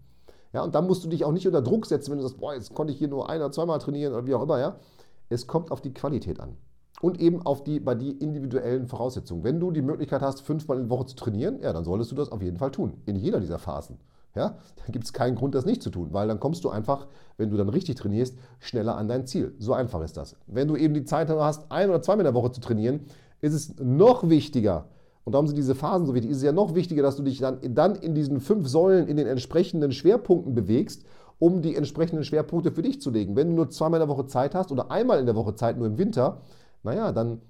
[0.53, 2.53] Ja, und da musst du dich auch nicht unter Druck setzen, wenn du sagst, boah,
[2.53, 4.59] jetzt konnte ich hier nur ein oder zweimal trainieren oder wie auch immer.
[4.59, 4.79] Ja?
[5.27, 6.55] Es kommt auf die Qualität an.
[7.01, 9.43] Und eben auf die, bei die individuellen Voraussetzungen.
[9.43, 12.15] Wenn du die Möglichkeit hast, fünfmal in der Woche zu trainieren, ja, dann solltest du
[12.15, 12.93] das auf jeden Fall tun.
[13.05, 13.97] In jeder dieser Phasen.
[14.35, 17.07] Ja, dann gibt es keinen Grund, das nicht zu tun, weil dann kommst du einfach,
[17.37, 19.55] wenn du dann richtig trainierst, schneller an dein Ziel.
[19.59, 20.35] So einfach ist das.
[20.47, 23.01] Wenn du eben die Zeit hast, ein oder zweimal in der Woche zu trainieren,
[23.41, 24.85] ist es noch wichtiger
[25.23, 26.31] Und darum sind diese Phasen so wichtig.
[26.31, 29.17] Es ist ja noch wichtiger, dass du dich dann, dann in diesen fünf Säulen in
[29.17, 31.03] den entsprechenden Schwerpunkten bewegst,
[31.39, 33.35] um die entsprechenden Schwerpunkte für dich zu legen.
[33.35, 35.77] Wenn du nur zweimal in der Woche Zeit hast oder einmal in der Woche Zeit
[35.77, 36.41] nur im Winter,
[36.85, 37.41] naja, dann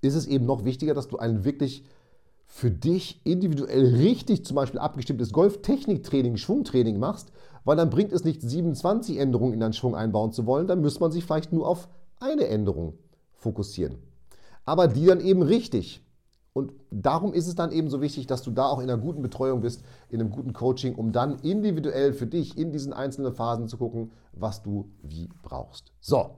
[0.00, 1.84] ist es eben noch wichtiger, dass du einen wirklich
[2.46, 7.32] für dich individuell richtig zum Beispiel abgestimmtes Golftechniktraining, Schwungtraining machst,
[7.64, 11.00] weil dann bringt es nicht 27 Änderungen in deinen Schwung einbauen zu wollen, dann müsste
[11.00, 11.88] man sich vielleicht nur auf
[12.20, 12.94] eine Änderung
[13.34, 13.98] fokussieren.
[14.64, 16.02] Aber die dann eben richtig.
[16.52, 19.20] Und darum ist es dann eben so wichtig, dass du da auch in einer guten
[19.20, 23.68] Betreuung bist, in einem guten Coaching, um dann individuell für dich in diesen einzelnen Phasen
[23.68, 25.92] zu gucken, was du wie brauchst.
[26.00, 26.30] So.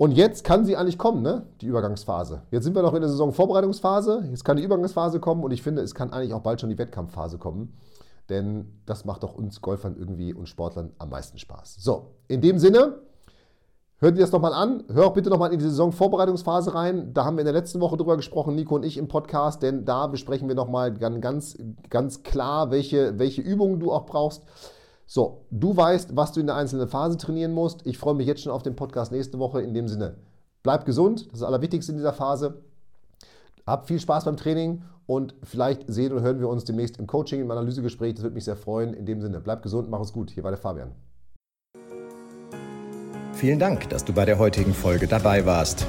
[0.00, 1.42] Und jetzt kann sie eigentlich kommen, ne?
[1.60, 2.40] die Übergangsphase.
[2.50, 4.28] Jetzt sind wir noch in der Saisonvorbereitungsphase.
[4.30, 6.78] Jetzt kann die Übergangsphase kommen und ich finde, es kann eigentlich auch bald schon die
[6.78, 7.74] Wettkampfphase kommen.
[8.30, 11.76] Denn das macht doch uns Golfern irgendwie und Sportlern am meisten Spaß.
[11.80, 12.94] So, in dem Sinne,
[13.98, 14.84] Hört dir das nochmal an.
[14.90, 17.12] Hör auch bitte nochmal in die Saisonvorbereitungsphase rein.
[17.12, 19.84] Da haben wir in der letzten Woche drüber gesprochen, Nico und ich im Podcast, denn
[19.84, 21.58] da besprechen wir nochmal ganz,
[21.90, 24.46] ganz klar, welche, welche Übungen du auch brauchst.
[25.12, 27.84] So, du weißt, was du in der einzelnen Phase trainieren musst.
[27.84, 29.60] Ich freue mich jetzt schon auf den Podcast nächste Woche.
[29.60, 30.14] In dem Sinne,
[30.62, 31.22] bleib gesund.
[31.22, 32.62] Das ist das Allerwichtigste in dieser Phase.
[33.66, 37.40] Hab viel Spaß beim Training und vielleicht sehen oder hören wir uns demnächst im Coaching,
[37.40, 38.14] im Analysegespräch.
[38.14, 38.94] Das würde mich sehr freuen.
[38.94, 40.30] In dem Sinne, bleib gesund, mach es gut.
[40.30, 40.92] Hier war der Fabian.
[43.32, 45.88] Vielen Dank, dass du bei der heutigen Folge dabei warst.